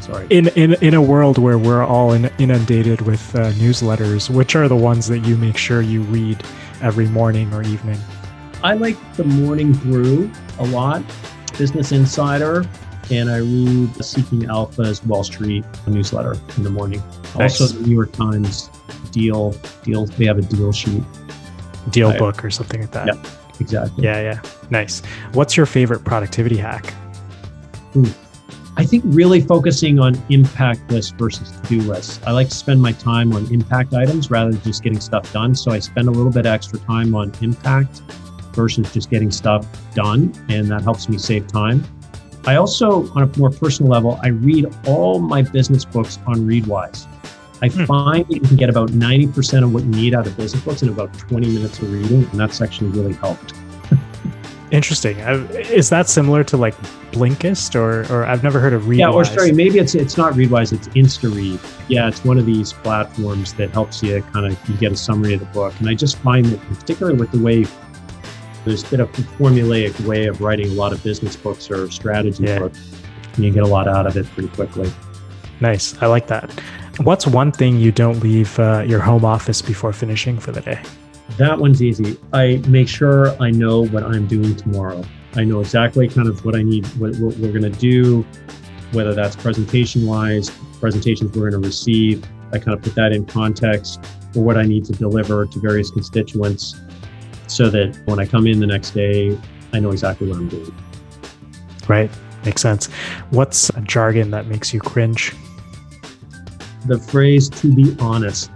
Sorry. 0.02 0.26
In, 0.30 0.48
in 0.48 0.74
in 0.82 0.94
a 0.94 1.02
world 1.02 1.38
where 1.38 1.58
we're 1.58 1.84
all 1.84 2.12
in, 2.12 2.24
inundated 2.38 3.02
with 3.02 3.34
uh, 3.36 3.52
newsletters, 3.52 4.28
which 4.28 4.56
are 4.56 4.66
the 4.66 4.74
ones 4.74 5.06
that 5.06 5.20
you 5.20 5.36
make 5.36 5.56
sure 5.56 5.80
you 5.80 6.02
read 6.02 6.42
every 6.80 7.06
morning 7.06 7.52
or 7.54 7.62
evening? 7.62 8.00
I 8.64 8.74
like 8.74 8.96
the 9.14 9.22
Morning 9.22 9.72
Brew 9.72 10.28
a 10.58 10.64
lot, 10.64 11.04
Business 11.56 11.92
Insider, 11.92 12.64
and 13.12 13.30
I 13.30 13.38
read 13.38 14.04
Seeking 14.04 14.46
Alpha's 14.46 15.04
Wall 15.04 15.22
Street 15.22 15.64
newsletter 15.86 16.36
in 16.56 16.64
the 16.64 16.70
morning. 16.70 17.00
Nice. 17.36 17.60
Also, 17.60 17.78
the 17.78 17.86
New 17.86 17.94
York 17.94 18.12
Times 18.12 18.70
deal 19.10 19.54
deals. 19.82 20.10
They 20.10 20.26
have 20.26 20.38
a 20.38 20.42
deal 20.42 20.72
sheet. 20.72 21.02
Deal 21.90 22.08
I- 22.10 22.18
book 22.18 22.44
or 22.44 22.50
something 22.50 22.80
like 22.80 22.92
that. 22.92 23.06
Yep. 23.06 23.26
Exactly. 23.60 24.04
Yeah, 24.04 24.20
yeah. 24.20 24.40
Nice. 24.70 25.02
What's 25.32 25.56
your 25.56 25.66
favorite 25.66 26.04
productivity 26.04 26.56
hack? 26.56 26.92
Hmm. 27.92 28.06
I 28.76 28.84
think 28.86 29.04
really 29.06 29.40
focusing 29.40 29.98
on 29.98 30.20
impact 30.30 30.90
lists 30.90 31.12
versus 31.12 31.50
to-do 31.50 31.82
lists. 31.82 32.18
I 32.26 32.32
like 32.32 32.48
to 32.48 32.54
spend 32.54 32.80
my 32.80 32.92
time 32.92 33.32
on 33.34 33.46
impact 33.52 33.92
items 33.92 34.30
rather 34.30 34.50
than 34.50 34.62
just 34.62 34.82
getting 34.82 34.98
stuff 34.98 35.30
done. 35.32 35.54
So 35.54 35.70
I 35.70 35.78
spend 35.78 36.08
a 36.08 36.10
little 36.10 36.32
bit 36.32 36.46
extra 36.46 36.78
time 36.78 37.14
on 37.14 37.32
impact 37.42 38.00
versus 38.54 38.90
just 38.92 39.10
getting 39.10 39.30
stuff 39.30 39.66
done, 39.94 40.32
and 40.48 40.68
that 40.70 40.82
helps 40.82 41.08
me 41.08 41.18
save 41.18 41.46
time. 41.46 41.84
I 42.46 42.56
also, 42.56 43.08
on 43.12 43.22
a 43.22 43.38
more 43.38 43.50
personal 43.50 43.92
level, 43.92 44.18
I 44.22 44.28
read 44.28 44.72
all 44.86 45.18
my 45.20 45.42
business 45.42 45.84
books 45.84 46.18
on 46.26 46.36
Readwise. 46.38 47.06
I 47.62 47.68
Hmm. 47.68 47.84
find 47.84 48.26
that 48.26 48.34
you 48.34 48.40
can 48.40 48.56
get 48.56 48.68
about 48.68 48.90
90% 48.92 49.62
of 49.64 49.72
what 49.72 49.84
you 49.84 49.90
need 49.90 50.14
out 50.14 50.26
of 50.26 50.36
business 50.36 50.62
books 50.62 50.82
in 50.82 50.88
about 50.88 51.16
20 51.18 51.46
minutes 51.48 51.78
of 51.80 51.92
reading, 51.92 52.26
and 52.30 52.40
that's 52.40 52.60
actually 52.60 52.88
really 52.90 53.12
helped. 53.14 53.54
Interesting. 54.72 55.18
Is 55.18 55.90
that 55.90 56.08
similar 56.08 56.42
to 56.44 56.56
like 56.56 56.74
Blinkist 57.12 57.74
or 57.74 58.10
or 58.12 58.24
I've 58.24 58.42
never 58.42 58.58
heard 58.58 58.72
of 58.72 58.84
Readwise? 58.84 58.98
Yeah, 58.98 59.10
or 59.10 59.24
sorry, 59.24 59.52
maybe 59.52 59.78
it's 59.78 59.94
it's 59.94 60.16
not 60.16 60.32
Readwise, 60.32 60.72
it's 60.72 60.88
InstaRead. 60.88 61.60
Yeah, 61.88 62.08
it's 62.08 62.24
one 62.24 62.38
of 62.38 62.46
these 62.46 62.72
platforms 62.72 63.52
that 63.54 63.70
helps 63.70 64.02
you 64.02 64.22
kind 64.32 64.46
of 64.46 64.58
you 64.68 64.74
get 64.78 64.90
a 64.92 64.96
summary 64.96 65.34
of 65.34 65.40
the 65.40 65.46
book. 65.46 65.74
And 65.78 65.88
I 65.90 65.94
just 65.94 66.16
find 66.18 66.46
that, 66.46 66.60
particularly 66.68 67.18
with 67.18 67.30
the 67.32 67.38
way 67.38 67.66
there's 68.64 68.82
been 68.84 69.00
a 69.02 69.06
formulaic 69.06 70.00
way 70.06 70.24
of 70.26 70.40
writing 70.40 70.68
a 70.68 70.74
lot 70.74 70.92
of 70.92 71.02
business 71.04 71.36
books 71.36 71.70
or 71.70 71.90
strategy 71.90 72.44
Yeah. 72.44 72.60
books, 72.60 72.78
you 73.36 73.44
can 73.44 73.52
get 73.52 73.64
a 73.64 73.66
lot 73.66 73.86
out 73.88 74.06
of 74.06 74.16
it 74.16 74.24
pretty 74.32 74.48
quickly. 74.48 74.90
Nice. 75.60 75.94
I 76.00 76.06
like 76.06 76.28
that. 76.28 76.50
What's 76.98 77.26
one 77.26 77.52
thing 77.52 77.78
you 77.78 77.90
don't 77.90 78.20
leave 78.20 78.58
uh, 78.58 78.84
your 78.86 79.00
home 79.00 79.24
office 79.24 79.62
before 79.62 79.92
finishing 79.92 80.38
for 80.38 80.52
the 80.52 80.60
day? 80.60 80.80
That 81.38 81.58
one's 81.58 81.82
easy. 81.82 82.18
I 82.34 82.62
make 82.68 82.86
sure 82.86 83.30
I 83.42 83.50
know 83.50 83.86
what 83.86 84.02
I'm 84.02 84.26
doing 84.26 84.54
tomorrow. 84.54 85.02
I 85.34 85.44
know 85.44 85.60
exactly 85.60 86.06
kind 86.06 86.28
of 86.28 86.44
what 86.44 86.54
I 86.54 86.62
need, 86.62 86.86
what, 86.98 87.16
what 87.16 87.36
we're 87.38 87.58
going 87.58 87.62
to 87.62 87.80
do, 87.80 88.26
whether 88.92 89.14
that's 89.14 89.34
presentation 89.34 90.06
wise, 90.06 90.50
presentations 90.80 91.34
we're 91.34 91.50
going 91.50 91.62
to 91.62 91.66
receive. 91.66 92.22
I 92.52 92.58
kind 92.58 92.76
of 92.76 92.82
put 92.82 92.94
that 92.96 93.12
in 93.12 93.24
context 93.24 94.04
for 94.34 94.40
what 94.40 94.58
I 94.58 94.64
need 94.64 94.84
to 94.84 94.92
deliver 94.92 95.46
to 95.46 95.60
various 95.60 95.90
constituents 95.90 96.78
so 97.46 97.70
that 97.70 97.98
when 98.04 98.18
I 98.18 98.26
come 98.26 98.46
in 98.46 98.60
the 98.60 98.66
next 98.66 98.90
day, 98.90 99.38
I 99.72 99.80
know 99.80 99.92
exactly 99.92 100.28
what 100.28 100.36
I'm 100.36 100.48
doing. 100.48 100.74
Right. 101.88 102.10
Makes 102.44 102.60
sense. 102.60 102.88
What's 103.30 103.70
a 103.70 103.80
jargon 103.80 104.30
that 104.32 104.46
makes 104.46 104.74
you 104.74 104.80
cringe? 104.80 105.34
The 106.86 106.98
phrase 106.98 107.48
to 107.48 107.72
be 107.72 107.96
honest. 108.00 108.50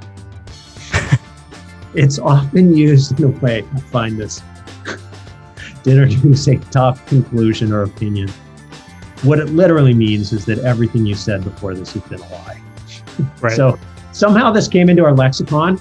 it's 1.95 2.19
often 2.19 2.77
used 2.77 3.19
in 3.19 3.25
a 3.25 3.29
way, 3.29 3.65
I 3.75 3.81
find 3.81 4.19
this, 4.19 4.43
dinner 5.83 6.07
to 6.07 6.13
introduce 6.13 6.49
a 6.49 6.57
top 6.71 7.05
conclusion 7.07 7.73
or 7.73 7.83
opinion. 7.83 8.29
What 9.23 9.39
it 9.39 9.47
literally 9.47 9.95
means 9.95 10.33
is 10.33 10.45
that 10.47 10.59
everything 10.59 11.07
you 11.07 11.15
said 11.15 11.43
before 11.43 11.75
this 11.75 11.93
has 11.93 12.03
been 12.03 12.21
a 12.21 12.29
lie. 12.29 12.61
Right. 13.41 13.57
So 13.57 13.79
somehow 14.13 14.53
this 14.53 14.69
came 14.69 14.91
into 14.91 15.03
our 15.03 15.15
lexicon 15.15 15.81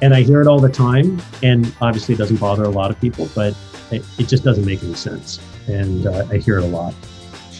and 0.00 0.14
I 0.14 0.22
hear 0.22 0.40
it 0.40 0.46
all 0.46 0.60
the 0.60 0.68
time. 0.68 1.20
And 1.42 1.74
obviously 1.80 2.14
it 2.14 2.18
doesn't 2.18 2.36
bother 2.36 2.62
a 2.64 2.68
lot 2.68 2.90
of 2.92 3.00
people, 3.00 3.28
but 3.34 3.56
it, 3.90 4.04
it 4.18 4.28
just 4.28 4.44
doesn't 4.44 4.64
make 4.64 4.82
any 4.82 4.94
sense. 4.94 5.40
And 5.66 6.06
uh, 6.06 6.26
I 6.30 6.38
hear 6.38 6.58
it 6.58 6.64
a 6.64 6.66
lot. 6.66 6.94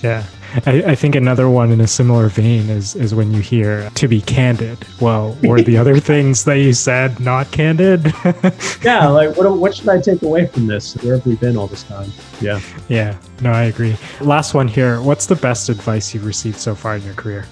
Yeah. 0.02 0.24
I, 0.66 0.82
I 0.88 0.94
think 0.94 1.14
another 1.14 1.48
one 1.48 1.70
in 1.70 1.80
a 1.80 1.86
similar 1.86 2.28
vein 2.28 2.68
is 2.68 2.94
is 2.94 3.14
when 3.14 3.32
you 3.32 3.40
hear 3.40 3.88
to 3.90 4.08
be 4.08 4.20
candid. 4.20 4.78
Well, 5.00 5.36
were 5.42 5.62
the 5.62 5.78
other 5.78 5.98
things 6.10 6.44
that 6.44 6.58
you 6.58 6.72
said 6.72 7.18
not 7.20 7.50
candid? 7.50 8.12
Yeah, 8.82 9.06
like 9.06 9.36
what, 9.36 9.50
what 9.58 9.74
should 9.74 9.88
I 9.88 10.00
take 10.00 10.22
away 10.22 10.46
from 10.46 10.66
this? 10.66 10.94
Where 11.02 11.14
have 11.14 11.24
we 11.24 11.36
been 11.36 11.56
all 11.56 11.68
this 11.68 11.84
time? 11.84 12.10
Yeah. 12.40 12.60
yeah. 12.88 13.16
No, 13.40 13.52
I 13.52 13.64
agree. 13.64 13.96
Last 14.20 14.54
one 14.54 14.66
here. 14.66 15.00
What's 15.00 15.26
the 15.26 15.36
best 15.36 15.68
advice 15.68 16.12
you've 16.12 16.26
received 16.26 16.56
so 16.56 16.74
far 16.74 16.96
in 16.96 17.02
your 17.02 17.14
career? 17.14 17.46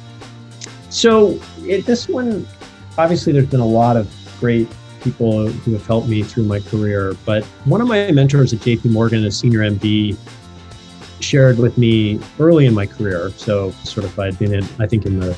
So 0.88 1.38
it, 1.60 1.86
this 1.86 2.08
one, 2.08 2.48
obviously, 2.98 3.32
there's 3.32 3.46
been 3.46 3.60
a 3.60 3.66
lot 3.66 3.96
of 3.96 4.12
great 4.40 4.68
people 5.02 5.48
who 5.48 5.72
have 5.72 5.86
helped 5.86 6.08
me 6.08 6.22
through 6.22 6.44
my 6.44 6.60
career. 6.60 7.14
But 7.24 7.44
one 7.64 7.80
of 7.80 7.88
my 7.88 8.10
mentors 8.10 8.52
at 8.52 8.60
JP 8.60 8.86
Morgan, 8.86 9.24
a 9.24 9.30
senior 9.30 9.60
MD, 9.60 10.16
shared 11.30 11.58
with 11.58 11.78
me 11.78 12.18
early 12.40 12.66
in 12.66 12.74
my 12.74 12.86
career. 12.86 13.30
So 13.36 13.70
sort 13.84 14.04
of 14.04 14.18
I'd 14.18 14.36
been 14.38 14.52
in, 14.52 14.64
I 14.80 14.86
think, 14.86 15.06
in 15.06 15.20
the 15.20 15.36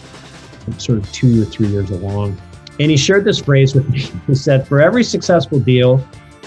sort 0.78 0.98
of 0.98 1.12
two 1.12 1.42
or 1.42 1.44
three 1.44 1.68
years 1.68 1.90
along. 1.90 2.40
And 2.80 2.90
he 2.90 2.96
shared 2.96 3.24
this 3.24 3.38
phrase 3.38 3.74
with 3.74 3.88
me. 3.90 4.10
He 4.26 4.34
said, 4.34 4.66
"For 4.66 4.80
every 4.80 5.04
successful 5.04 5.60
deal, 5.60 6.04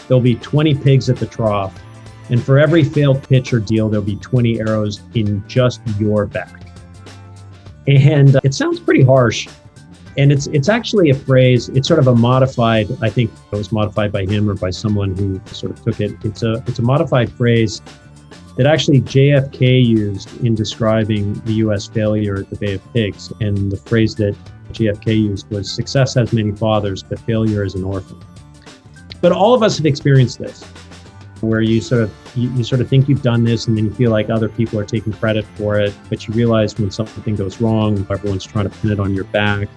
there'll 0.07 0.21
be 0.21 0.35
20 0.35 0.73
pigs 0.75 1.09
at 1.09 1.17
the 1.17 1.27
trough, 1.27 1.79
and 2.29 2.41
for 2.41 2.57
every 2.57 2.83
failed 2.83 3.21
pitch 3.27 3.53
or 3.53 3.59
deal, 3.59 3.87
there'll 3.87 4.05
be 4.05 4.15
20 4.15 4.59
arrows 4.59 5.01
in 5.13 5.47
just 5.47 5.81
your 5.99 6.25
back." 6.25 6.61
And 7.85 8.35
uh, 8.35 8.41
it 8.43 8.55
sounds 8.55 8.79
pretty 8.79 9.03
harsh. 9.03 9.47
And 10.17 10.31
it's 10.31 10.47
it's 10.47 10.69
actually 10.69 11.11
a 11.11 11.15
phrase. 11.15 11.69
It's 11.69 11.87
sort 11.87 11.99
of 11.99 12.07
a 12.07 12.15
modified. 12.15 12.87
I 13.01 13.09
think 13.11 13.29
it 13.51 13.55
was 13.55 13.71
modified 13.71 14.11
by 14.11 14.25
him 14.25 14.49
or 14.49 14.55
by 14.55 14.71
someone 14.71 15.15
who 15.15 15.39
sort 15.45 15.73
of 15.73 15.83
took 15.83 15.99
it. 15.99 16.13
It's 16.23 16.41
a 16.41 16.63
it's 16.65 16.79
a 16.79 16.81
modified 16.81 17.31
phrase 17.31 17.81
that 18.57 18.65
actually 18.65 19.01
JFK 19.01 19.85
used 19.85 20.43
in 20.43 20.55
describing 20.55 21.33
the 21.45 21.53
U.S. 21.53 21.87
failure 21.87 22.35
at 22.35 22.49
the 22.49 22.55
Bay 22.55 22.73
of 22.73 22.93
Pigs. 22.93 23.31
And 23.41 23.71
the 23.71 23.77
phrase 23.77 24.15
that 24.15 24.35
JFK 24.71 25.07
used 25.07 25.49
was 25.49 25.71
"Success 25.71 26.13
has 26.15 26.31
many 26.33 26.51
fathers, 26.51 27.03
but 27.03 27.19
failure 27.19 27.63
is 27.63 27.75
an 27.75 27.83
orphan." 27.83 28.19
But 29.21 29.31
all 29.31 29.53
of 29.53 29.63
us 29.63 29.77
have 29.77 29.85
experienced 29.85 30.39
this, 30.39 30.63
where 31.41 31.61
you 31.61 31.81
sort 31.81 32.03
of 32.03 32.13
you, 32.35 32.49
you 32.53 32.63
sort 32.63 32.81
of 32.81 32.89
think 32.89 33.09
you've 33.09 33.21
done 33.21 33.43
this, 33.43 33.67
and 33.67 33.77
then 33.77 33.85
you 33.85 33.93
feel 33.93 34.11
like 34.11 34.29
other 34.29 34.49
people 34.49 34.79
are 34.79 34.85
taking 34.85 35.13
credit 35.13 35.45
for 35.55 35.79
it, 35.79 35.93
but 36.09 36.27
you 36.27 36.33
realize 36.33 36.77
when 36.77 36.91
something 36.91 37.35
goes 37.35 37.61
wrong, 37.61 38.05
everyone's 38.09 38.45
trying 38.45 38.69
to 38.69 38.77
pin 38.77 38.91
it 38.91 38.99
on 38.99 39.13
your 39.13 39.25
back. 39.25 39.67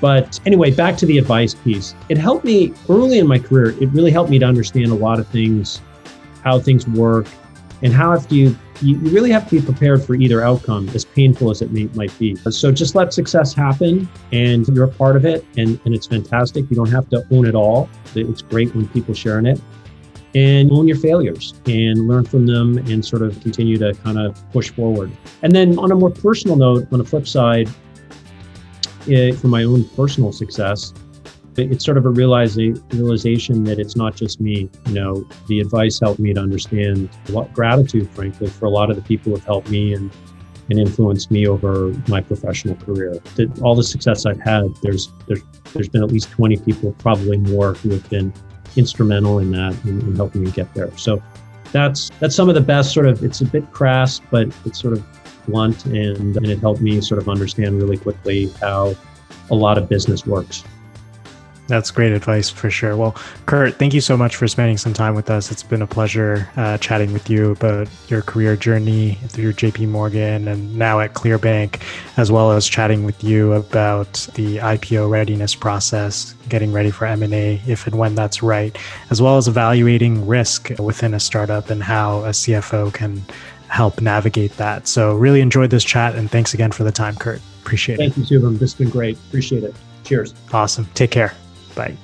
But 0.00 0.38
anyway, 0.44 0.70
back 0.70 0.96
to 0.98 1.06
the 1.06 1.18
advice 1.18 1.54
piece. 1.54 1.94
It 2.08 2.18
helped 2.18 2.44
me 2.44 2.74
early 2.88 3.18
in 3.20 3.26
my 3.26 3.38
career. 3.38 3.70
It 3.80 3.90
really 3.92 4.10
helped 4.10 4.30
me 4.30 4.38
to 4.38 4.44
understand 4.44 4.90
a 4.90 4.94
lot 4.94 5.18
of 5.18 5.26
things, 5.28 5.80
how 6.42 6.58
things 6.58 6.86
work, 6.86 7.26
and 7.82 7.92
how 7.92 8.12
if 8.12 8.30
you 8.30 8.56
you 8.82 8.96
really 8.98 9.30
have 9.30 9.48
to 9.48 9.60
be 9.60 9.64
prepared 9.64 10.02
for 10.02 10.14
either 10.14 10.42
outcome, 10.42 10.88
as 10.90 11.04
painful 11.04 11.50
as 11.50 11.62
it 11.62 11.70
may, 11.70 11.84
might 11.94 12.16
be. 12.18 12.34
So 12.36 12.72
just 12.72 12.94
let 12.94 13.12
success 13.12 13.54
happen, 13.54 14.08
and 14.32 14.66
you're 14.68 14.84
a 14.84 14.88
part 14.88 15.16
of 15.16 15.24
it, 15.24 15.44
and, 15.56 15.78
and 15.84 15.94
it's 15.94 16.06
fantastic. 16.06 16.68
You 16.70 16.76
don't 16.76 16.90
have 16.90 17.08
to 17.10 17.24
own 17.30 17.46
it 17.46 17.54
all. 17.54 17.88
It's 18.16 18.42
great 18.42 18.74
when 18.74 18.88
people 18.88 19.14
share 19.14 19.38
in 19.38 19.46
it. 19.46 19.60
And 20.34 20.72
own 20.72 20.88
your 20.88 20.96
failures 20.96 21.54
and 21.66 22.08
learn 22.08 22.24
from 22.24 22.44
them 22.44 22.78
and 22.78 23.04
sort 23.04 23.22
of 23.22 23.40
continue 23.40 23.78
to 23.78 23.94
kind 24.02 24.18
of 24.18 24.36
push 24.50 24.70
forward. 24.70 25.12
And 25.42 25.54
then 25.54 25.78
on 25.78 25.92
a 25.92 25.94
more 25.94 26.10
personal 26.10 26.56
note, 26.56 26.88
on 26.90 26.98
the 26.98 27.04
flip 27.04 27.28
side, 27.28 27.70
eh, 29.08 29.30
for 29.32 29.46
my 29.46 29.62
own 29.62 29.84
personal 29.90 30.32
success, 30.32 30.92
it- 30.96 31.03
it's 31.58 31.84
sort 31.84 31.96
of 31.96 32.06
a 32.06 32.10
realiza- 32.10 32.80
realization 32.92 33.64
that 33.64 33.78
it's 33.78 33.96
not 33.96 34.16
just 34.16 34.40
me. 34.40 34.70
You 34.86 34.94
know, 34.94 35.28
the 35.48 35.60
advice 35.60 36.00
helped 36.00 36.20
me 36.20 36.34
to 36.34 36.40
understand 36.40 37.08
lot 37.28 37.52
gratitude, 37.52 38.08
frankly, 38.10 38.48
for 38.48 38.66
a 38.66 38.70
lot 38.70 38.90
of 38.90 38.96
the 38.96 39.02
people 39.02 39.30
who 39.30 39.36
have 39.36 39.44
helped 39.44 39.70
me 39.70 39.94
and 39.94 40.10
and 40.70 40.78
influenced 40.78 41.30
me 41.30 41.46
over 41.46 41.92
my 42.08 42.20
professional 42.20 42.74
career. 42.76 43.20
That 43.36 43.60
all 43.60 43.74
the 43.74 43.82
success 43.82 44.24
I've 44.26 44.40
had, 44.40 44.64
there's 44.82 45.12
there's 45.26 45.42
there's 45.72 45.88
been 45.88 46.02
at 46.02 46.10
least 46.10 46.30
20 46.30 46.56
people, 46.58 46.92
probably 46.98 47.36
more, 47.36 47.74
who 47.74 47.90
have 47.90 48.08
been 48.08 48.32
instrumental 48.76 49.38
in 49.40 49.50
that 49.52 49.74
and 49.84 50.16
helping 50.16 50.42
me 50.42 50.50
get 50.50 50.72
there. 50.74 50.96
So 50.96 51.22
that's 51.72 52.10
that's 52.20 52.34
some 52.34 52.48
of 52.48 52.54
the 52.54 52.60
best 52.60 52.92
sort 52.92 53.06
of. 53.06 53.22
It's 53.22 53.40
a 53.40 53.44
bit 53.44 53.70
crass, 53.72 54.20
but 54.30 54.48
it's 54.64 54.80
sort 54.80 54.94
of 54.94 55.04
blunt, 55.46 55.84
and 55.86 56.36
and 56.36 56.46
it 56.46 56.58
helped 56.58 56.80
me 56.80 57.00
sort 57.00 57.20
of 57.20 57.28
understand 57.28 57.80
really 57.80 57.98
quickly 57.98 58.48
how 58.60 58.94
a 59.50 59.54
lot 59.54 59.76
of 59.76 59.88
business 59.88 60.26
works. 60.26 60.64
That's 61.66 61.90
great 61.90 62.12
advice 62.12 62.50
for 62.50 62.70
sure. 62.70 62.94
Well, 62.96 63.16
Curt, 63.46 63.76
thank 63.76 63.94
you 63.94 64.02
so 64.02 64.16
much 64.16 64.36
for 64.36 64.46
spending 64.46 64.76
some 64.76 64.92
time 64.92 65.14
with 65.14 65.30
us. 65.30 65.50
It's 65.50 65.62
been 65.62 65.80
a 65.80 65.86
pleasure 65.86 66.48
uh, 66.56 66.76
chatting 66.78 67.12
with 67.12 67.30
you 67.30 67.52
about 67.52 67.88
your 68.08 68.20
career 68.20 68.54
journey 68.54 69.14
through 69.28 69.54
JP 69.54 69.88
Morgan 69.88 70.46
and 70.46 70.76
now 70.76 71.00
at 71.00 71.14
Clearbanc, 71.14 71.80
as 72.18 72.30
well 72.30 72.52
as 72.52 72.66
chatting 72.66 73.04
with 73.04 73.24
you 73.24 73.54
about 73.54 74.12
the 74.34 74.58
IPO 74.58 75.08
readiness 75.08 75.54
process, 75.54 76.34
getting 76.50 76.70
ready 76.70 76.90
for 76.90 77.06
M&A 77.06 77.62
if 77.66 77.86
and 77.86 77.96
when 77.96 78.14
that's 78.14 78.42
right, 78.42 78.76
as 79.10 79.22
well 79.22 79.38
as 79.38 79.48
evaluating 79.48 80.26
risk 80.26 80.70
within 80.78 81.14
a 81.14 81.20
startup 81.20 81.70
and 81.70 81.82
how 81.82 82.24
a 82.24 82.30
CFO 82.30 82.92
can 82.92 83.22
help 83.68 84.02
navigate 84.02 84.54
that. 84.58 84.86
So, 84.86 85.16
really 85.16 85.40
enjoyed 85.40 85.70
this 85.70 85.82
chat, 85.82 86.14
and 86.14 86.30
thanks 86.30 86.54
again 86.54 86.72
for 86.72 86.84
the 86.84 86.92
time, 86.92 87.16
Curt. 87.16 87.40
Appreciate 87.62 87.96
Thank 87.96 88.12
it. 88.12 88.14
Thank 88.14 88.30
you, 88.30 88.38
Shubham. 88.38 88.58
This 88.58 88.72
has 88.72 88.78
been 88.78 88.90
great. 88.90 89.16
Appreciate 89.28 89.64
it. 89.64 89.74
Cheers. 90.04 90.34
Awesome. 90.52 90.86
Take 90.94 91.10
care. 91.10 91.34
Bye. 91.74 91.96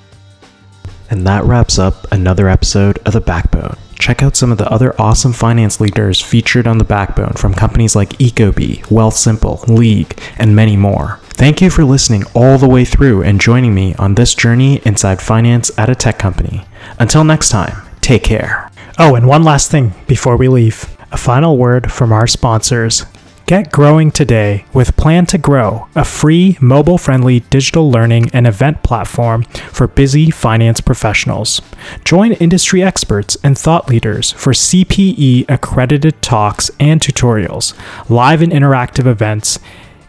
And 1.09 1.27
that 1.27 1.43
wraps 1.43 1.77
up 1.77 2.09
another 2.11 2.47
episode 2.47 2.97
of 3.05 3.13
The 3.13 3.21
Backbone. 3.21 3.77
Check 3.99 4.23
out 4.23 4.35
some 4.35 4.51
of 4.51 4.57
the 4.57 4.71
other 4.71 4.99
awesome 4.99 5.33
finance 5.33 5.79
leaders 5.79 6.21
featured 6.21 6.67
on 6.67 6.77
The 6.77 6.83
Backbone 6.85 7.33
from 7.33 7.53
companies 7.53 7.95
like 7.95 8.17
Ecobee, 8.17 8.81
Wealthsimple, 8.85 9.67
League, 9.67 10.19
and 10.37 10.55
many 10.55 10.77
more. 10.77 11.19
Thank 11.23 11.61
you 11.61 11.69
for 11.69 11.83
listening 11.83 12.23
all 12.33 12.57
the 12.57 12.69
way 12.69 12.85
through 12.85 13.23
and 13.23 13.41
joining 13.41 13.75
me 13.75 13.93
on 13.95 14.15
this 14.15 14.33
journey 14.33 14.81
inside 14.85 15.21
finance 15.21 15.69
at 15.77 15.89
a 15.89 15.95
tech 15.95 16.17
company. 16.17 16.65
Until 16.99 17.23
next 17.23 17.49
time, 17.49 17.75
take 17.99 18.23
care. 18.23 18.71
Oh, 18.97 19.15
and 19.15 19.27
one 19.27 19.43
last 19.43 19.69
thing 19.69 19.93
before 20.07 20.37
we 20.37 20.47
leave 20.47 20.95
a 21.11 21.17
final 21.17 21.57
word 21.57 21.91
from 21.91 22.13
our 22.13 22.27
sponsors. 22.27 23.05
Get 23.51 23.69
growing 23.69 24.11
today 24.11 24.63
with 24.73 24.95
Plan 24.95 25.25
to 25.25 25.37
Grow, 25.37 25.89
a 25.93 26.05
free 26.05 26.57
mobile 26.61 26.97
friendly 26.97 27.41
digital 27.41 27.91
learning 27.91 28.29
and 28.31 28.47
event 28.47 28.81
platform 28.81 29.43
for 29.43 29.87
busy 29.87 30.31
finance 30.31 30.79
professionals. 30.79 31.61
Join 32.05 32.31
industry 32.31 32.81
experts 32.81 33.35
and 33.43 33.57
thought 33.57 33.89
leaders 33.89 34.31
for 34.31 34.53
CPE 34.53 35.49
accredited 35.49 36.21
talks 36.21 36.71
and 36.79 37.01
tutorials, 37.01 37.77
live 38.09 38.41
and 38.41 38.53
interactive 38.53 39.05
events, 39.05 39.59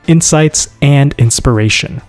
insights, 0.07 0.73
and 0.81 1.13
inspiration. 1.19 2.01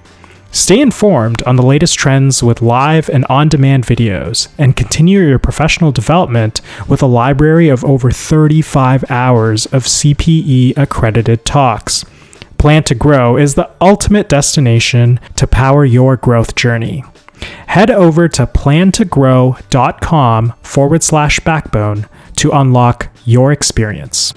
Stay 0.54 0.80
informed 0.80 1.44
on 1.44 1.56
the 1.56 1.64
latest 1.64 1.98
trends 1.98 2.44
with 2.44 2.62
live 2.62 3.10
and 3.10 3.26
on 3.26 3.50
demand 3.50 3.88
videos, 3.88 4.50
and 4.56 4.76
continue 4.76 5.22
your 5.22 5.40
professional 5.40 5.92
development 5.92 6.62
with 6.88 7.02
a 7.02 7.08
library 7.08 7.70
of 7.70 7.84
over 7.84 8.12
35 8.12 9.04
hours 9.10 9.66
of 9.66 9.86
CPE 9.86 10.78
accredited 10.78 11.44
talks. 11.44 12.06
Plan 12.60 12.84
to 12.84 12.94
Grow 12.94 13.36
is 13.36 13.56
the 13.56 13.72
ultimate 13.82 14.30
destination 14.30 15.20
to 15.38 15.48
power 15.48 15.86
your 15.86 16.18
growth 16.18 16.54
journey. 16.54 17.04
Head 17.66 17.90
over 17.90 18.30
to 18.30 18.46
plantogrow.com 18.46 20.54
forward 20.62 21.02
slash 21.02 21.40
backbone 21.40 22.06
to 22.36 22.52
unlock 22.52 23.10
your 23.26 23.52
experience. 23.52 24.36